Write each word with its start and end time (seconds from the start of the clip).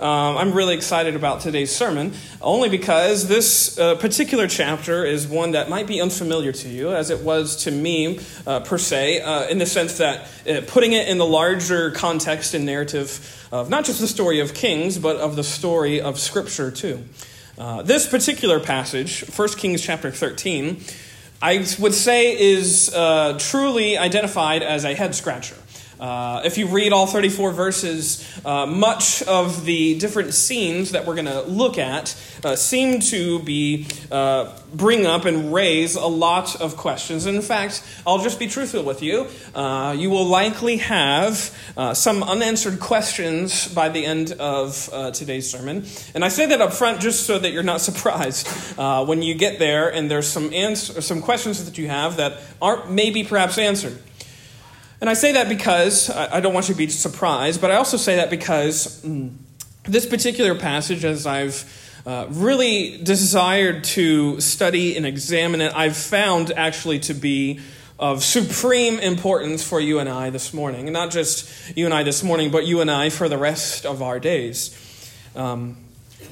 um, 0.00 0.36
I'm 0.36 0.52
really 0.52 0.76
excited 0.76 1.16
about 1.16 1.40
today's 1.40 1.74
sermon, 1.74 2.12
only 2.40 2.68
because 2.68 3.26
this 3.26 3.76
uh, 3.78 3.96
particular 3.96 4.46
chapter 4.46 5.04
is 5.04 5.26
one 5.26 5.52
that 5.52 5.68
might 5.68 5.88
be 5.88 6.00
unfamiliar 6.00 6.52
to 6.52 6.68
you, 6.68 6.92
as 6.92 7.10
it 7.10 7.20
was 7.20 7.64
to 7.64 7.72
me, 7.72 8.20
uh, 8.46 8.60
per 8.60 8.78
se, 8.78 9.20
uh, 9.20 9.48
in 9.48 9.58
the 9.58 9.66
sense 9.66 9.98
that 9.98 10.28
uh, 10.48 10.60
putting 10.68 10.92
it 10.92 11.08
in 11.08 11.18
the 11.18 11.26
larger 11.26 11.90
context 11.90 12.54
and 12.54 12.64
narrative 12.64 13.48
of 13.50 13.70
not 13.70 13.84
just 13.84 14.00
the 14.00 14.06
story 14.06 14.38
of 14.38 14.54
Kings, 14.54 14.98
but 14.98 15.16
of 15.16 15.34
the 15.34 15.44
story 15.44 16.00
of 16.00 16.18
Scripture, 16.18 16.70
too. 16.70 17.02
Uh, 17.58 17.82
this 17.82 18.08
particular 18.08 18.60
passage, 18.60 19.24
1 19.34 19.48
Kings 19.50 19.82
chapter 19.82 20.12
13, 20.12 20.80
I 21.42 21.66
would 21.80 21.94
say 21.94 22.38
is 22.38 22.92
uh, 22.94 23.36
truly 23.40 23.98
identified 23.98 24.62
as 24.62 24.84
a 24.84 24.94
head 24.94 25.16
scratcher. 25.16 25.56
Uh, 26.00 26.42
if 26.44 26.58
you 26.58 26.66
read 26.68 26.92
all 26.92 27.06
34 27.06 27.52
verses, 27.52 28.40
uh, 28.44 28.66
much 28.66 29.22
of 29.24 29.64
the 29.64 29.98
different 29.98 30.32
scenes 30.32 30.92
that 30.92 31.06
we're 31.06 31.14
going 31.14 31.26
to 31.26 31.42
look 31.42 31.76
at 31.76 32.16
uh, 32.44 32.54
seem 32.54 33.00
to 33.00 33.40
be 33.40 33.86
uh, 34.12 34.56
bring 34.72 35.06
up 35.06 35.24
and 35.24 35.52
raise 35.52 35.96
a 35.96 36.06
lot 36.06 36.60
of 36.60 36.76
questions. 36.76 37.26
In 37.26 37.42
fact, 37.42 37.82
I'll 38.06 38.22
just 38.22 38.38
be 38.38 38.46
truthful 38.46 38.84
with 38.84 39.02
you. 39.02 39.26
Uh, 39.54 39.94
you 39.98 40.10
will 40.10 40.26
likely 40.26 40.76
have 40.76 41.56
uh, 41.76 41.94
some 41.94 42.22
unanswered 42.22 42.78
questions 42.78 43.66
by 43.74 43.88
the 43.88 44.04
end 44.04 44.32
of 44.32 44.88
today's 45.14 45.50
sermon. 45.50 45.84
And 46.14 46.24
I 46.24 46.28
say 46.28 46.46
that 46.46 46.60
up 46.60 46.72
front 46.72 47.00
just 47.00 47.26
so 47.26 47.38
that 47.38 47.52
you're 47.52 47.62
not 47.62 47.80
surprised 47.88 48.46
when 48.78 49.22
you 49.22 49.34
get 49.34 49.58
there 49.58 49.92
and 49.92 50.10
there's 50.10 50.28
some 50.28 50.52
some 50.76 51.22
questions 51.22 51.64
that 51.64 51.78
you 51.78 51.88
have 51.88 52.16
that 52.18 52.38
aren't 52.60 52.90
maybe 52.90 53.24
perhaps 53.24 53.58
answered. 53.58 53.98
And 55.00 55.08
I 55.08 55.14
say 55.14 55.32
that 55.32 55.48
because 55.48 56.10
I 56.10 56.40
don't 56.40 56.54
want 56.54 56.68
you 56.68 56.74
to 56.74 56.78
be 56.78 56.88
surprised, 56.88 57.60
but 57.60 57.70
I 57.70 57.76
also 57.76 57.96
say 57.96 58.16
that 58.16 58.30
because 58.30 59.00
mm, 59.02 59.32
this 59.84 60.06
particular 60.06 60.56
passage, 60.56 61.04
as 61.04 61.24
I've 61.24 62.02
uh, 62.04 62.26
really 62.30 62.98
desired 63.02 63.84
to 63.84 64.40
study 64.40 64.96
and 64.96 65.06
examine 65.06 65.60
it, 65.60 65.72
I've 65.74 65.96
found 65.96 66.50
actually 66.50 66.98
to 67.00 67.14
be 67.14 67.60
of 67.98 68.22
supreme 68.22 68.98
importance 68.98 69.62
for 69.62 69.80
you 69.80 69.98
and 69.98 70.08
I 70.08 70.30
this 70.30 70.54
morning. 70.54 70.86
And 70.86 70.92
not 70.92 71.10
just 71.10 71.76
you 71.76 71.84
and 71.84 71.94
I 71.94 72.02
this 72.02 72.22
morning, 72.22 72.50
but 72.50 72.66
you 72.66 72.80
and 72.80 72.90
I 72.90 73.10
for 73.10 73.28
the 73.28 73.38
rest 73.38 73.84
of 73.84 74.02
our 74.02 74.18
days. 74.18 74.74
Um, 75.36 75.76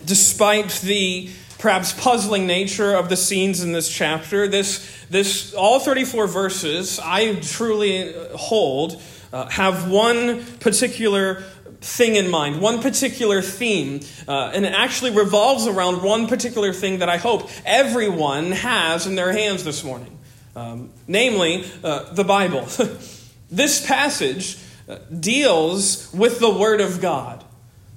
despite 0.05 0.71
the 0.83 1.31
perhaps 1.59 1.93
puzzling 1.93 2.47
nature 2.47 2.95
of 2.95 3.09
the 3.09 3.17
scenes 3.17 3.63
in 3.63 3.73
this 3.73 3.89
chapter, 3.89 4.47
this 4.47 4.97
this, 5.09 5.55
all 5.55 5.79
34 5.79 6.27
verses, 6.27 6.99
I 7.03 7.37
truly 7.37 8.13
hold, 8.35 9.01
uh, 9.33 9.49
have 9.49 9.89
one 9.89 10.45
particular 10.57 11.43
thing 11.81 12.17
in 12.17 12.29
mind, 12.29 12.61
one 12.61 12.81
particular 12.83 13.43
theme, 13.43 14.01
uh, 14.27 14.51
and 14.53 14.67
it 14.67 14.73
actually 14.73 15.13
revolves 15.13 15.67
around 15.67 16.03
one 16.03 16.27
particular 16.27 16.73
thing 16.73 16.99
that 16.99 17.09
I 17.09 17.19
hope 17.19 17.49
everyone 17.65 18.53
has 18.53 19.07
in 19.07 19.15
their 19.15 19.33
hands 19.33 19.63
this 19.63 19.85
morning, 19.85 20.19
um, 20.57 20.91
namely 21.07 21.65
uh, 21.85 22.13
the 22.13 22.25
Bible. 22.25 22.67
this 23.51 23.87
passage 23.87 24.59
uh, 24.89 24.99
deals 25.21 26.13
with 26.13 26.41
the 26.41 26.51
Word 26.51 26.81
of 26.81 27.01
God. 27.01 27.45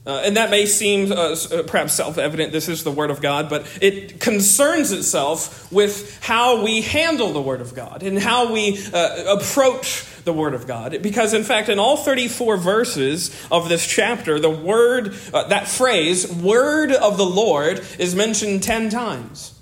Uh, 0.09 0.23
and 0.25 0.37
that 0.37 0.49
may 0.49 0.65
seem 0.65 1.11
uh, 1.11 1.35
uh 1.35 1.61
perhaps 1.67 1.93
self 1.93 2.17
evident, 2.17 2.51
this 2.51 2.67
is 2.67 2.83
the 2.83 2.89
Word 2.89 3.11
of 3.11 3.21
God, 3.21 3.47
but 3.47 3.67
it 3.79 4.19
concerns 4.19 4.91
itself 4.91 5.71
with 5.71 6.19
how 6.23 6.63
we 6.63 6.81
handle 6.81 7.31
the 7.31 7.41
Word 7.41 7.61
of 7.61 7.75
God 7.75 8.01
and 8.01 8.17
how 8.17 8.51
we 8.51 8.83
uh, 8.91 9.35
approach 9.37 10.03
the 10.23 10.33
Word 10.33 10.55
of 10.55 10.65
God. 10.65 10.99
Because, 11.03 11.35
in 11.35 11.43
fact, 11.43 11.69
in 11.69 11.77
all 11.77 11.95
34 11.95 12.57
verses 12.57 13.29
of 13.51 13.69
this 13.69 13.85
chapter, 13.85 14.39
the 14.39 14.49
word, 14.49 15.15
uh, 15.31 15.47
that 15.49 15.67
phrase, 15.67 16.27
Word 16.27 16.91
of 16.91 17.17
the 17.17 17.25
Lord, 17.25 17.79
is 17.99 18.15
mentioned 18.15 18.63
10 18.63 18.89
times. 18.89 19.53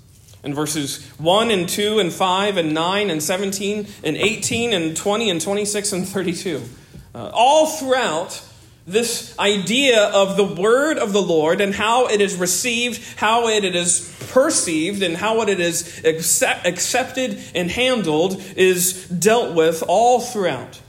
In 0.42 0.54
verses 0.54 1.06
1 1.18 1.50
and 1.50 1.68
2 1.68 1.98
and 1.98 2.10
5 2.10 2.56
and 2.56 2.72
9 2.72 3.10
and 3.10 3.22
17 3.22 3.86
and 4.02 4.16
18 4.16 4.72
and 4.72 4.96
20 4.96 5.28
and 5.28 5.42
26 5.42 5.92
and 5.92 6.08
32. 6.08 6.62
Uh, 7.14 7.30
all 7.34 7.66
throughout 7.66 8.47
this 8.88 9.38
idea 9.38 10.04
of 10.08 10.36
the 10.36 10.44
word 10.44 10.98
of 10.98 11.12
the 11.12 11.22
Lord 11.22 11.60
and 11.60 11.74
how 11.74 12.06
it 12.08 12.20
is 12.20 12.36
received, 12.36 13.18
how 13.18 13.48
it 13.48 13.64
is 13.64 14.14
perceived, 14.30 15.02
and 15.02 15.16
how 15.16 15.42
it 15.42 15.60
is 15.60 16.02
accept, 16.04 16.66
accepted 16.66 17.38
and 17.54 17.70
handled 17.70 18.42
is 18.56 19.06
dealt 19.08 19.54
with 19.54 19.82
all 19.86 20.20
throughout. 20.20 20.80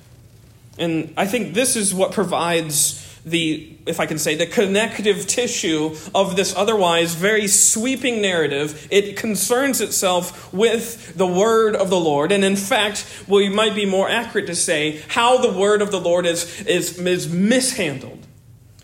And 0.78 1.14
I 1.18 1.28
think 1.28 1.54
this 1.54 1.76
is 1.76 1.94
what 1.94 2.14
provides 2.14 3.06
the, 3.25 3.75
if 3.85 4.00
I 4.00 4.06
can 4.06 4.18
say, 4.18 4.35
the 4.35 4.47
connective 4.47 5.28
tissue 5.28 5.96
of 6.16 6.35
this 6.35 6.56
otherwise 6.56 7.16
very 7.16 7.47
sweeping 7.47 8.22
narrative. 8.22 8.88
It 8.91 9.18
concerns 9.18 9.81
itself 9.81 10.53
with 10.53 11.16
the 11.18 11.28
word 11.28 11.75
of 11.75 11.90
the 11.90 12.00
Lord. 12.00 12.31
And 12.31 12.44
in 12.44 12.56
fact, 12.56 13.06
we 13.28 13.50
might 13.50 13.75
be 13.75 13.85
more 13.85 14.09
accurate 14.09 14.47
to 14.47 14.56
say 14.56 15.02
how 15.09 15.38
the 15.38 15.52
word 15.52 15.81
of 15.81 15.91
the 15.91 16.00
Lord 16.00 16.25
is, 16.25 16.62
is, 16.62 16.97
is 17.00 17.31
mishandled. 17.31 18.25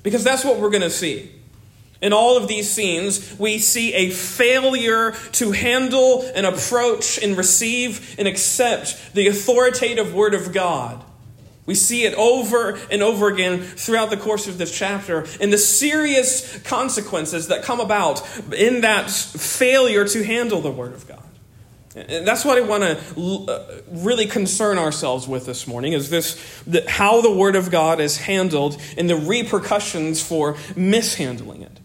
Because 0.03 0.23
that's 0.23 0.45
what 0.45 0.59
we're 0.59 0.69
going 0.69 0.81
to 0.81 0.89
see. 0.89 1.31
In 2.01 2.13
all 2.13 2.37
of 2.37 2.47
these 2.47 2.69
scenes, 2.69 3.35
we 3.39 3.57
see 3.57 3.93
a 3.93 4.11
failure 4.11 5.13
to 5.31 5.51
handle 5.51 6.29
and 6.35 6.45
approach 6.45 7.17
and 7.17 7.35
receive 7.35 8.15
and 8.19 8.27
accept 8.27 9.15
the 9.15 9.27
authoritative 9.27 10.13
Word 10.13 10.35
of 10.35 10.53
God. 10.53 11.03
We 11.65 11.73
see 11.73 12.03
it 12.03 12.13
over 12.13 12.79
and 12.91 13.01
over 13.01 13.27
again 13.27 13.61
throughout 13.61 14.11
the 14.11 14.17
course 14.17 14.47
of 14.47 14.57
this 14.57 14.75
chapter 14.75 15.25
and 15.41 15.51
the 15.51 15.57
serious 15.57 16.59
consequences 16.59 17.47
that 17.47 17.63
come 17.63 17.79
about 17.79 18.23
in 18.53 18.81
that 18.81 19.09
failure 19.09 20.07
to 20.07 20.23
handle 20.23 20.61
the 20.61 20.71
Word 20.71 20.93
of 20.93 21.07
God. 21.07 21.23
And 21.95 22.27
that's 22.27 22.43
what 22.43 22.57
I 22.57 22.61
want 22.61 22.83
to 22.83 23.51
uh, 23.51 23.81
really 23.87 24.25
concern 24.25 24.77
ourselves 24.77 25.27
with 25.27 25.45
this 25.45 25.65
morning 25.65 25.93
is 25.93 26.09
this 26.09 26.37
how 26.87 27.21
the 27.21 27.31
Word 27.31 27.55
of 27.55 27.71
God 27.71 27.99
is 27.99 28.17
handled 28.17 28.79
and 28.97 29.09
the 29.09 29.15
repercussions 29.15 30.21
for 30.21 30.57
mishandling 30.75 31.61
it. 31.61 31.79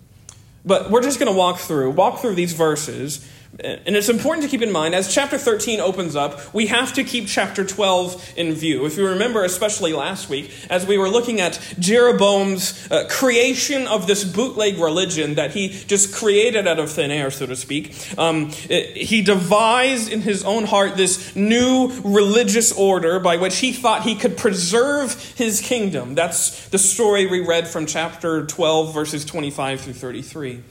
But 0.65 0.91
we're 0.91 1.03
just 1.03 1.19
going 1.19 1.33
to 1.33 1.39
walk 1.39 1.59
through, 1.59 1.93
walk 1.93 2.19
through 2.19 2.35
these 2.35 2.53
verses 2.53 3.27
and 3.59 3.97
it's 3.97 4.09
important 4.09 4.45
to 4.45 4.49
keep 4.49 4.63
in 4.63 4.71
mind, 4.71 4.95
as 4.95 5.13
chapter 5.13 5.37
13 5.37 5.81
opens 5.81 6.15
up, 6.15 6.55
we 6.55 6.69
have 6.69 6.95
to 6.95 7.05
keep 7.05 7.27
chapter 7.27 7.65
12 7.65 8.35
in 8.37 8.55
view. 8.55 8.87
If 8.87 8.97
you 8.97 9.09
remember, 9.09 9.45
especially 9.45 9.93
last 9.93 10.29
week, 10.29 10.53
as 10.71 10.87
we 10.87 10.97
were 10.97 11.09
looking 11.09 11.41
at 11.41 11.61
Jeroboam's 11.79 12.91
uh, 12.91 13.09
creation 13.11 13.87
of 13.87 14.07
this 14.07 14.25
bootleg 14.25 14.79
religion 14.79 15.35
that 15.35 15.51
he 15.51 15.69
just 15.69 16.15
created 16.15 16.67
out 16.67 16.79
of 16.79 16.91
thin 16.91 17.11
air, 17.11 17.31
so 17.31 17.47
to 17.47 17.57
speak, 17.57 17.97
um, 18.17 18.51
it, 18.69 18.97
he 18.97 19.21
devised 19.21 20.11
in 20.11 20.21
his 20.21 20.45
own 20.45 20.65
heart 20.65 20.97
this 20.97 21.35
new 21.35 21.93
religious 22.05 22.73
order 22.73 23.19
by 23.19 23.37
which 23.37 23.59
he 23.59 23.73
thought 23.73 24.03
he 24.03 24.15
could 24.15 24.37
preserve 24.37 25.35
his 25.37 25.61
kingdom. 25.61 26.15
That's 26.15 26.69
the 26.69 26.79
story 26.79 27.27
we 27.27 27.45
read 27.45 27.67
from 27.67 27.87
chapter 27.87 28.47
12, 28.47 28.95
verses 28.95 29.25
25 29.25 29.81
through 29.81 29.93
33. 29.95 30.63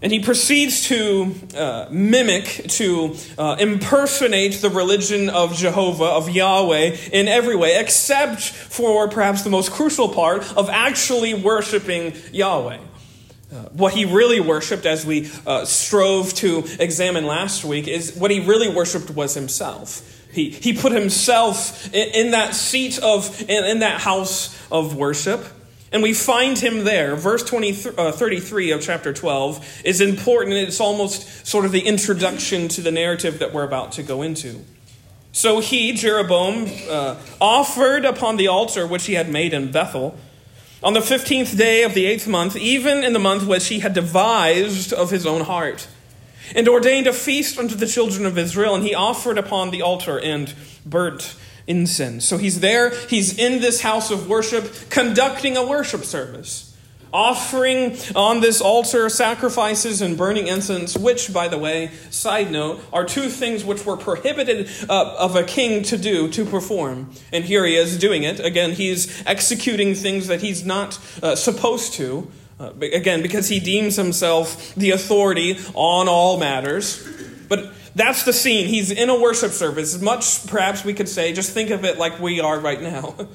And 0.00 0.12
he 0.12 0.20
proceeds 0.20 0.86
to 0.88 1.34
uh, 1.56 1.88
mimic, 1.90 2.44
to 2.68 3.16
uh, 3.36 3.56
impersonate 3.58 4.54
the 4.62 4.70
religion 4.70 5.28
of 5.28 5.56
Jehovah, 5.56 6.04
of 6.04 6.30
Yahweh, 6.30 6.96
in 7.12 7.26
every 7.26 7.56
way, 7.56 7.80
except 7.80 8.42
for 8.42 9.08
perhaps 9.08 9.42
the 9.42 9.50
most 9.50 9.72
crucial 9.72 10.08
part 10.08 10.56
of 10.56 10.70
actually 10.70 11.34
worshiping 11.34 12.14
Yahweh. 12.32 12.78
Uh, 13.50 13.54
what 13.72 13.92
he 13.94 14.04
really 14.04 14.38
worshiped, 14.38 14.86
as 14.86 15.04
we 15.04 15.30
uh, 15.46 15.64
strove 15.64 16.32
to 16.34 16.64
examine 16.78 17.26
last 17.26 17.64
week, 17.64 17.88
is 17.88 18.14
what 18.14 18.30
he 18.30 18.38
really 18.38 18.68
worshiped 18.68 19.10
was 19.10 19.34
himself. 19.34 20.02
He, 20.30 20.50
he 20.50 20.74
put 20.74 20.92
himself 20.92 21.92
in, 21.92 22.08
in 22.26 22.30
that 22.32 22.54
seat 22.54 23.00
of, 23.00 23.40
in, 23.48 23.64
in 23.64 23.78
that 23.80 24.00
house 24.00 24.56
of 24.70 24.94
worship. 24.94 25.44
And 25.90 26.02
we 26.02 26.12
find 26.12 26.58
him 26.58 26.84
there. 26.84 27.16
Verse 27.16 27.42
20, 27.42 27.94
uh, 27.96 28.12
33 28.12 28.72
of 28.72 28.82
chapter 28.82 29.12
12 29.12 29.82
is 29.84 30.00
important. 30.00 30.56
It's 30.56 30.80
almost 30.80 31.46
sort 31.46 31.64
of 31.64 31.72
the 31.72 31.86
introduction 31.86 32.68
to 32.68 32.80
the 32.82 32.90
narrative 32.90 33.38
that 33.38 33.54
we're 33.54 33.64
about 33.64 33.92
to 33.92 34.02
go 34.02 34.22
into. 34.22 34.64
So 35.32 35.60
he, 35.60 35.92
Jeroboam, 35.92 36.66
uh, 36.90 37.16
offered 37.40 38.04
upon 38.04 38.36
the 38.36 38.48
altar 38.48 38.86
which 38.86 39.06
he 39.06 39.14
had 39.14 39.30
made 39.30 39.54
in 39.54 39.70
Bethel 39.70 40.18
on 40.82 40.92
the 40.92 41.00
15th 41.00 41.56
day 41.56 41.82
of 41.82 41.94
the 41.94 42.06
eighth 42.06 42.26
month, 42.26 42.56
even 42.56 43.02
in 43.02 43.12
the 43.12 43.18
month 43.18 43.46
which 43.46 43.68
he 43.68 43.80
had 43.80 43.94
devised 43.94 44.92
of 44.92 45.10
his 45.10 45.26
own 45.26 45.42
heart, 45.42 45.88
and 46.54 46.68
ordained 46.68 47.06
a 47.06 47.12
feast 47.12 47.58
unto 47.58 47.74
the 47.74 47.86
children 47.86 48.26
of 48.26 48.38
Israel. 48.38 48.74
And 48.74 48.84
he 48.84 48.94
offered 48.94 49.38
upon 49.38 49.70
the 49.70 49.82
altar 49.82 50.18
and 50.18 50.54
burnt 50.86 51.34
incense. 51.68 52.24
So 52.24 52.38
he's 52.38 52.60
there, 52.60 52.90
he's 53.08 53.38
in 53.38 53.60
this 53.60 53.82
house 53.82 54.10
of 54.10 54.28
worship, 54.28 54.90
conducting 54.90 55.56
a 55.56 55.64
worship 55.64 56.04
service, 56.04 56.76
offering 57.12 57.96
on 58.16 58.40
this 58.40 58.60
altar 58.60 59.08
sacrifices 59.08 60.02
and 60.02 60.16
burning 60.16 60.48
incense, 60.48 60.96
which, 60.96 61.32
by 61.32 61.48
the 61.48 61.58
way, 61.58 61.90
side 62.10 62.50
note, 62.50 62.80
are 62.92 63.04
two 63.04 63.28
things 63.28 63.64
which 63.64 63.86
were 63.86 63.96
prohibited 63.96 64.68
uh, 64.88 65.14
of 65.18 65.36
a 65.36 65.44
king 65.44 65.82
to 65.84 65.96
do, 65.96 66.28
to 66.30 66.44
perform. 66.44 67.10
And 67.32 67.44
here 67.44 67.64
he 67.64 67.76
is 67.76 67.98
doing 67.98 68.24
it. 68.24 68.40
Again, 68.40 68.72
he's 68.72 69.22
executing 69.26 69.94
things 69.94 70.26
that 70.26 70.40
he's 70.40 70.64
not 70.64 70.98
uh, 71.22 71.36
supposed 71.36 71.94
to. 71.94 72.30
Uh, 72.60 72.72
again, 72.80 73.22
because 73.22 73.48
he 73.48 73.60
deems 73.60 73.94
himself 73.94 74.74
the 74.74 74.90
authority 74.90 75.56
on 75.74 76.08
all 76.08 76.38
matters. 76.38 77.06
But 77.48 77.72
that's 77.94 78.24
the 78.24 78.32
scene. 78.32 78.66
He's 78.66 78.90
in 78.90 79.08
a 79.08 79.18
worship 79.18 79.52
service. 79.52 80.00
Much, 80.00 80.46
perhaps 80.46 80.84
we 80.84 80.94
could 80.94 81.08
say, 81.08 81.32
just 81.32 81.52
think 81.52 81.70
of 81.70 81.84
it 81.84 81.98
like 81.98 82.20
we 82.20 82.40
are 82.40 82.58
right 82.58 82.80
now. 82.80 83.14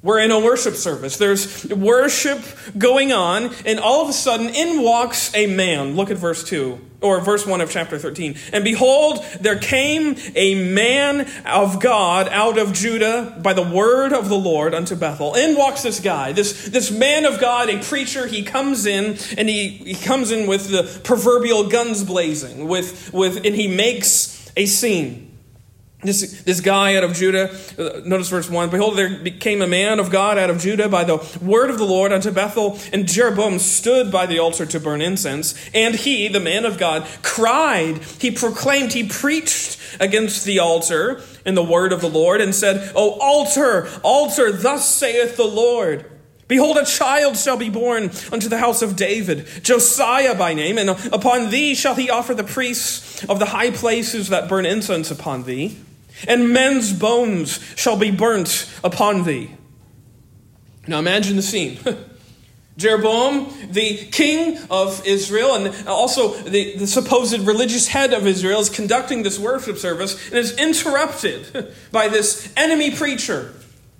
We're 0.00 0.20
in 0.20 0.30
a 0.30 0.38
worship 0.38 0.74
service. 0.74 1.16
There's 1.16 1.66
worship 1.66 2.40
going 2.78 3.12
on, 3.12 3.52
and 3.66 3.80
all 3.80 4.00
of 4.02 4.08
a 4.08 4.12
sudden, 4.12 4.48
in 4.48 4.84
walks 4.84 5.34
a 5.34 5.48
man. 5.48 5.96
Look 5.96 6.12
at 6.12 6.16
verse 6.16 6.44
2, 6.44 6.78
or 7.00 7.20
verse 7.20 7.44
1 7.44 7.60
of 7.60 7.68
chapter 7.68 7.98
13. 7.98 8.36
And 8.52 8.62
behold, 8.62 9.24
there 9.40 9.58
came 9.58 10.14
a 10.36 10.72
man 10.72 11.28
of 11.44 11.82
God 11.82 12.28
out 12.28 12.58
of 12.58 12.72
Judah 12.72 13.40
by 13.42 13.54
the 13.54 13.62
word 13.62 14.12
of 14.12 14.28
the 14.28 14.36
Lord 14.36 14.72
unto 14.72 14.94
Bethel. 14.94 15.34
In 15.34 15.56
walks 15.56 15.82
this 15.82 15.98
guy, 15.98 16.30
this, 16.30 16.68
this 16.68 16.92
man 16.92 17.24
of 17.24 17.40
God, 17.40 17.68
a 17.68 17.82
preacher. 17.82 18.28
He 18.28 18.44
comes 18.44 18.86
in, 18.86 19.18
and 19.36 19.48
he, 19.48 19.68
he 19.68 19.94
comes 19.94 20.30
in 20.30 20.46
with 20.46 20.70
the 20.70 21.00
proverbial 21.02 21.70
guns 21.70 22.04
blazing, 22.04 22.68
with, 22.68 23.12
with, 23.12 23.44
and 23.44 23.56
he 23.56 23.66
makes 23.66 24.52
a 24.56 24.66
scene. 24.66 25.27
This, 26.00 26.42
this 26.42 26.60
guy 26.60 26.94
out 26.94 27.02
of 27.02 27.14
Judah, 27.14 27.50
uh, 27.76 28.00
notice 28.04 28.28
verse 28.28 28.48
1 28.48 28.70
Behold, 28.70 28.96
there 28.96 29.18
became 29.18 29.60
a 29.60 29.66
man 29.66 29.98
of 29.98 30.10
God 30.10 30.38
out 30.38 30.48
of 30.48 30.60
Judah 30.60 30.88
by 30.88 31.02
the 31.02 31.16
word 31.42 31.70
of 31.70 31.78
the 31.78 31.84
Lord 31.84 32.12
unto 32.12 32.30
Bethel, 32.30 32.78
and 32.92 33.08
Jeroboam 33.08 33.58
stood 33.58 34.12
by 34.12 34.24
the 34.24 34.38
altar 34.38 34.64
to 34.64 34.78
burn 34.78 35.02
incense. 35.02 35.58
And 35.74 35.96
he, 35.96 36.28
the 36.28 36.38
man 36.38 36.64
of 36.64 36.78
God, 36.78 37.04
cried, 37.22 37.98
he 38.20 38.30
proclaimed, 38.30 38.92
he 38.92 39.08
preached 39.08 39.80
against 39.98 40.44
the 40.44 40.60
altar 40.60 41.20
in 41.44 41.56
the 41.56 41.64
word 41.64 41.92
of 41.92 42.00
the 42.00 42.08
Lord, 42.08 42.40
and 42.40 42.54
said, 42.54 42.92
O 42.94 43.18
altar, 43.18 43.88
altar, 44.04 44.52
thus 44.52 44.88
saith 44.88 45.36
the 45.36 45.48
Lord. 45.48 46.08
Behold, 46.46 46.78
a 46.78 46.84
child 46.84 47.36
shall 47.36 47.56
be 47.56 47.70
born 47.70 48.12
unto 48.30 48.48
the 48.48 48.58
house 48.58 48.82
of 48.82 48.94
David, 48.94 49.48
Josiah 49.64 50.36
by 50.36 50.54
name, 50.54 50.78
and 50.78 50.90
upon 51.12 51.50
thee 51.50 51.74
shall 51.74 51.96
he 51.96 52.08
offer 52.08 52.34
the 52.34 52.44
priests 52.44 53.24
of 53.24 53.40
the 53.40 53.46
high 53.46 53.72
places 53.72 54.28
that 54.28 54.48
burn 54.48 54.64
incense 54.64 55.10
upon 55.10 55.42
thee 55.42 55.76
and 56.26 56.52
men's 56.52 56.92
bones 56.92 57.60
shall 57.76 57.96
be 57.96 58.10
burnt 58.10 58.68
upon 58.82 59.24
thee. 59.24 59.50
Now 60.86 60.98
imagine 60.98 61.36
the 61.36 61.42
scene. 61.42 61.78
Jeroboam, 62.78 63.52
the 63.72 63.96
king 64.12 64.56
of 64.70 65.04
Israel, 65.04 65.56
and 65.56 65.88
also 65.88 66.34
the, 66.34 66.76
the 66.76 66.86
supposed 66.86 67.40
religious 67.40 67.88
head 67.88 68.12
of 68.12 68.24
Israel, 68.24 68.60
is 68.60 68.70
conducting 68.70 69.24
this 69.24 69.36
worship 69.36 69.78
service 69.78 70.28
and 70.28 70.38
is 70.38 70.56
interrupted 70.56 71.74
by 71.92 72.06
this 72.06 72.52
enemy 72.56 72.92
preacher. 72.92 73.52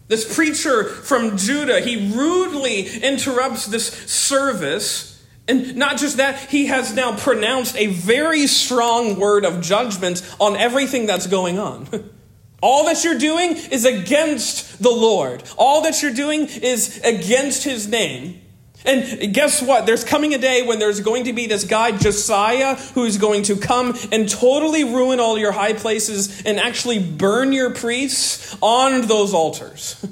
This 0.06 0.32
preacher 0.34 0.84
from 0.84 1.36
Judah, 1.36 1.80
he 1.80 2.12
rudely 2.14 2.86
interrupts 3.02 3.66
this 3.66 3.88
service 3.88 5.17
and 5.48 5.76
not 5.76 5.96
just 5.96 6.18
that, 6.18 6.38
he 6.50 6.66
has 6.66 6.94
now 6.94 7.16
pronounced 7.16 7.76
a 7.76 7.86
very 7.86 8.46
strong 8.46 9.18
word 9.18 9.44
of 9.44 9.62
judgment 9.62 10.22
on 10.38 10.56
everything 10.56 11.06
that's 11.06 11.26
going 11.26 11.58
on. 11.58 11.88
All 12.62 12.86
that 12.86 13.04
you're 13.04 13.18
doing 13.18 13.52
is 13.52 13.84
against 13.84 14.82
the 14.82 14.90
Lord. 14.90 15.44
All 15.56 15.82
that 15.82 16.02
you're 16.02 16.12
doing 16.12 16.46
is 16.46 17.00
against 17.04 17.62
his 17.62 17.86
name. 17.86 18.40
And 18.84 19.32
guess 19.32 19.62
what? 19.62 19.86
There's 19.86 20.04
coming 20.04 20.34
a 20.34 20.38
day 20.38 20.62
when 20.62 20.78
there's 20.78 21.00
going 21.00 21.24
to 21.24 21.32
be 21.32 21.46
this 21.46 21.64
guy, 21.64 21.96
Josiah, 21.96 22.74
who's 22.74 23.16
going 23.16 23.44
to 23.44 23.56
come 23.56 23.96
and 24.12 24.28
totally 24.28 24.84
ruin 24.84 25.20
all 25.20 25.38
your 25.38 25.52
high 25.52 25.72
places 25.72 26.42
and 26.44 26.58
actually 26.58 26.98
burn 26.98 27.52
your 27.52 27.74
priests 27.74 28.56
on 28.60 29.06
those 29.06 29.34
altars. 29.34 30.04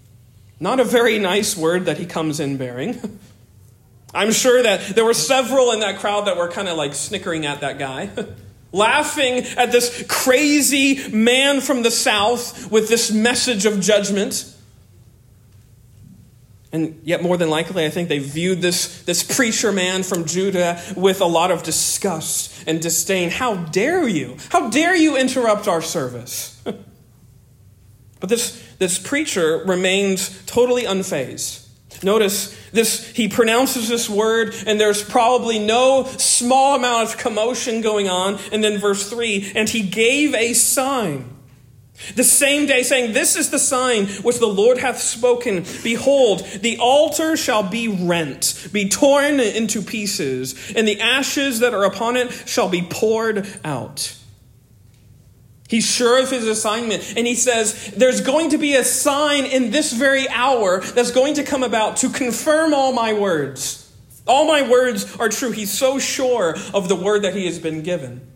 Not 0.60 0.80
a 0.80 0.84
very 0.84 1.18
nice 1.18 1.56
word 1.56 1.86
that 1.86 1.98
he 1.98 2.06
comes 2.06 2.40
in 2.40 2.56
bearing. 2.56 3.18
I'm 4.14 4.32
sure 4.32 4.62
that 4.62 4.94
there 4.94 5.04
were 5.04 5.14
several 5.14 5.72
in 5.72 5.80
that 5.80 5.98
crowd 5.98 6.26
that 6.26 6.36
were 6.36 6.48
kind 6.48 6.68
of 6.68 6.76
like 6.76 6.94
snickering 6.94 7.44
at 7.44 7.60
that 7.60 7.78
guy, 7.78 8.10
laughing 8.72 9.44
at 9.56 9.70
this 9.70 10.04
crazy 10.08 11.08
man 11.10 11.60
from 11.60 11.82
the 11.82 11.90
south 11.90 12.70
with 12.70 12.88
this 12.88 13.10
message 13.10 13.66
of 13.66 13.80
judgment. 13.80 14.54
And 16.70 17.00
yet, 17.02 17.22
more 17.22 17.38
than 17.38 17.48
likely, 17.48 17.86
I 17.86 17.88
think 17.88 18.10
they 18.10 18.18
viewed 18.18 18.60
this, 18.60 19.02
this 19.04 19.22
preacher 19.22 19.72
man 19.72 20.02
from 20.02 20.26
Judah 20.26 20.82
with 20.96 21.22
a 21.22 21.26
lot 21.26 21.50
of 21.50 21.62
disgust 21.62 22.64
and 22.66 22.80
disdain. 22.80 23.30
How 23.30 23.56
dare 23.56 24.06
you? 24.06 24.36
How 24.50 24.68
dare 24.68 24.94
you 24.94 25.16
interrupt 25.16 25.66
our 25.66 25.80
service? 25.80 26.60
but 28.20 28.28
this, 28.28 28.62
this 28.78 28.98
preacher 28.98 29.64
remains 29.64 30.44
totally 30.44 30.82
unfazed. 30.82 31.67
Notice 32.02 32.56
this, 32.70 33.08
he 33.08 33.28
pronounces 33.28 33.88
this 33.88 34.08
word, 34.08 34.54
and 34.66 34.80
there's 34.80 35.02
probably 35.02 35.58
no 35.58 36.04
small 36.04 36.76
amount 36.76 37.08
of 37.08 37.18
commotion 37.18 37.80
going 37.80 38.08
on. 38.08 38.38
And 38.52 38.62
then 38.62 38.78
verse 38.78 39.08
3 39.08 39.52
and 39.54 39.68
he 39.68 39.82
gave 39.82 40.34
a 40.34 40.52
sign. 40.52 41.36
The 42.14 42.24
same 42.24 42.66
day, 42.66 42.84
saying, 42.84 43.12
This 43.12 43.34
is 43.34 43.50
the 43.50 43.58
sign 43.58 44.06
which 44.06 44.38
the 44.38 44.46
Lord 44.46 44.78
hath 44.78 45.00
spoken. 45.00 45.64
Behold, 45.82 46.44
the 46.60 46.78
altar 46.78 47.36
shall 47.36 47.64
be 47.64 47.88
rent, 47.88 48.68
be 48.72 48.88
torn 48.88 49.40
into 49.40 49.82
pieces, 49.82 50.72
and 50.76 50.86
the 50.86 51.00
ashes 51.00 51.58
that 51.58 51.74
are 51.74 51.84
upon 51.84 52.16
it 52.16 52.30
shall 52.46 52.68
be 52.68 52.82
poured 52.82 53.48
out. 53.64 54.14
He's 55.68 55.86
sure 55.86 56.20
of 56.20 56.30
his 56.30 56.46
assignment. 56.46 57.14
And 57.16 57.26
he 57.26 57.34
says, 57.34 57.92
There's 57.96 58.22
going 58.22 58.50
to 58.50 58.58
be 58.58 58.74
a 58.74 58.82
sign 58.82 59.44
in 59.44 59.70
this 59.70 59.92
very 59.92 60.28
hour 60.30 60.80
that's 60.80 61.10
going 61.10 61.34
to 61.34 61.44
come 61.44 61.62
about 61.62 61.98
to 61.98 62.08
confirm 62.08 62.72
all 62.72 62.92
my 62.92 63.12
words. 63.12 63.84
All 64.26 64.46
my 64.46 64.68
words 64.68 65.16
are 65.18 65.28
true. 65.28 65.52
He's 65.52 65.70
so 65.70 65.98
sure 65.98 66.56
of 66.72 66.88
the 66.88 66.96
word 66.96 67.22
that 67.22 67.34
he 67.34 67.46
has 67.46 67.58
been 67.58 67.82
given. 67.82 68.26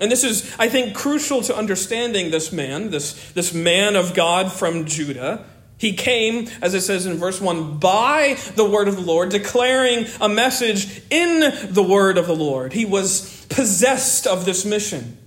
And 0.00 0.10
this 0.10 0.24
is, 0.24 0.54
I 0.58 0.68
think, 0.68 0.94
crucial 0.94 1.42
to 1.42 1.56
understanding 1.56 2.30
this 2.30 2.52
man, 2.52 2.90
this, 2.90 3.32
this 3.32 3.52
man 3.52 3.96
of 3.96 4.14
God 4.14 4.52
from 4.52 4.86
Judah. 4.86 5.44
He 5.78 5.92
came, 5.92 6.48
as 6.62 6.74
it 6.74 6.82
says 6.82 7.06
in 7.06 7.16
verse 7.16 7.40
1, 7.40 7.78
by 7.78 8.36
the 8.54 8.64
word 8.64 8.88
of 8.88 8.96
the 8.96 9.02
Lord, 9.02 9.30
declaring 9.30 10.06
a 10.20 10.28
message 10.28 11.02
in 11.10 11.72
the 11.72 11.82
word 11.82 12.16
of 12.16 12.26
the 12.26 12.34
Lord. 12.34 12.72
He 12.72 12.84
was 12.84 13.44
possessed 13.46 14.26
of 14.26 14.44
this 14.44 14.64
mission. 14.64 15.18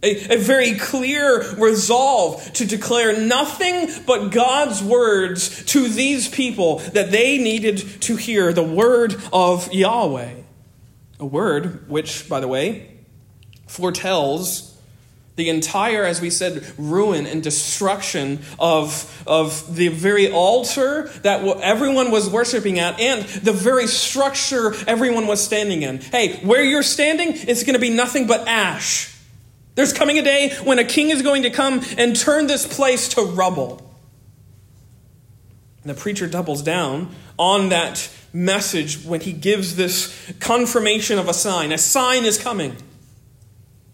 A, 0.00 0.34
a, 0.34 0.38
very 0.38 0.76
clear 0.76 1.54
resolve 1.54 2.52
to 2.52 2.64
declare 2.64 3.20
nothing 3.20 3.88
but 4.06 4.28
God's 4.28 4.80
words 4.80 5.64
to 5.66 5.88
these 5.88 6.28
people 6.28 6.78
that 6.78 7.10
they 7.10 7.38
needed 7.38 7.78
to 8.02 8.14
hear 8.14 8.52
the 8.52 8.62
word 8.62 9.20
of 9.32 9.72
Yahweh. 9.72 10.34
A 11.18 11.26
word 11.26 11.88
which, 11.88 12.28
by 12.28 12.38
the 12.38 12.46
way, 12.46 12.98
foretells 13.66 14.78
the 15.34 15.48
entire, 15.48 16.04
as 16.04 16.20
we 16.20 16.30
said, 16.30 16.64
ruin 16.78 17.26
and 17.26 17.42
destruction 17.42 18.40
of, 18.58 19.24
of 19.26 19.74
the 19.74 19.88
very 19.88 20.30
altar 20.30 21.08
that 21.22 21.44
everyone 21.60 22.10
was 22.10 22.28
worshiping 22.28 22.78
at 22.78 23.00
and 23.00 23.24
the 23.24 23.52
very 23.52 23.86
structure 23.86 24.74
everyone 24.86 25.26
was 25.26 25.42
standing 25.42 25.82
in. 25.82 25.98
Hey, 25.98 26.38
where 26.44 26.62
you're 26.62 26.82
standing, 26.82 27.30
it's 27.32 27.62
going 27.62 27.74
to 27.74 27.80
be 27.80 27.90
nothing 27.90 28.26
but 28.26 28.46
ash. 28.46 29.14
There's 29.78 29.92
coming 29.92 30.18
a 30.18 30.22
day 30.22 30.52
when 30.64 30.80
a 30.80 30.84
king 30.84 31.10
is 31.10 31.22
going 31.22 31.44
to 31.44 31.50
come 31.50 31.84
and 31.96 32.16
turn 32.16 32.48
this 32.48 32.66
place 32.66 33.10
to 33.10 33.22
rubble. 33.22 33.80
And 35.82 35.90
the 35.90 35.94
preacher 35.94 36.26
doubles 36.26 36.62
down 36.62 37.14
on 37.38 37.68
that 37.68 38.10
message 38.32 39.04
when 39.04 39.20
he 39.20 39.32
gives 39.32 39.76
this 39.76 40.32
confirmation 40.40 41.20
of 41.20 41.28
a 41.28 41.32
sign. 41.32 41.70
A 41.70 41.78
sign 41.78 42.24
is 42.24 42.38
coming. 42.38 42.74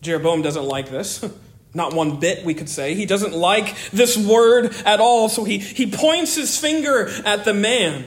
Jeroboam 0.00 0.40
doesn't 0.40 0.64
like 0.64 0.88
this. 0.88 1.22
Not 1.74 1.92
one 1.92 2.18
bit, 2.18 2.46
we 2.46 2.54
could 2.54 2.70
say. 2.70 2.94
He 2.94 3.04
doesn't 3.04 3.34
like 3.34 3.76
this 3.90 4.16
word 4.16 4.74
at 4.86 5.00
all, 5.00 5.28
so 5.28 5.44
he, 5.44 5.58
he 5.58 5.90
points 5.90 6.34
his 6.34 6.58
finger 6.58 7.10
at 7.26 7.44
the 7.44 7.52
man. 7.52 8.06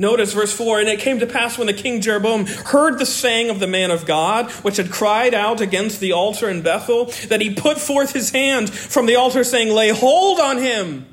Notice 0.00 0.32
verse 0.32 0.52
4 0.52 0.80
And 0.80 0.88
it 0.88 1.00
came 1.00 1.18
to 1.18 1.26
pass 1.26 1.58
when 1.58 1.66
the 1.66 1.74
king 1.74 2.00
Jeroboam 2.00 2.46
heard 2.46 2.98
the 2.98 3.04
saying 3.04 3.50
of 3.50 3.58
the 3.58 3.66
man 3.66 3.90
of 3.90 4.06
God, 4.06 4.50
which 4.62 4.76
had 4.76 4.92
cried 4.92 5.34
out 5.34 5.60
against 5.60 5.98
the 6.00 6.12
altar 6.12 6.48
in 6.48 6.62
Bethel, 6.62 7.06
that 7.28 7.40
he 7.40 7.52
put 7.52 7.78
forth 7.78 8.12
his 8.12 8.30
hand 8.30 8.70
from 8.70 9.06
the 9.06 9.16
altar, 9.16 9.42
saying, 9.42 9.74
Lay 9.74 9.90
hold 9.90 10.38
on 10.38 10.58
him. 10.58 11.12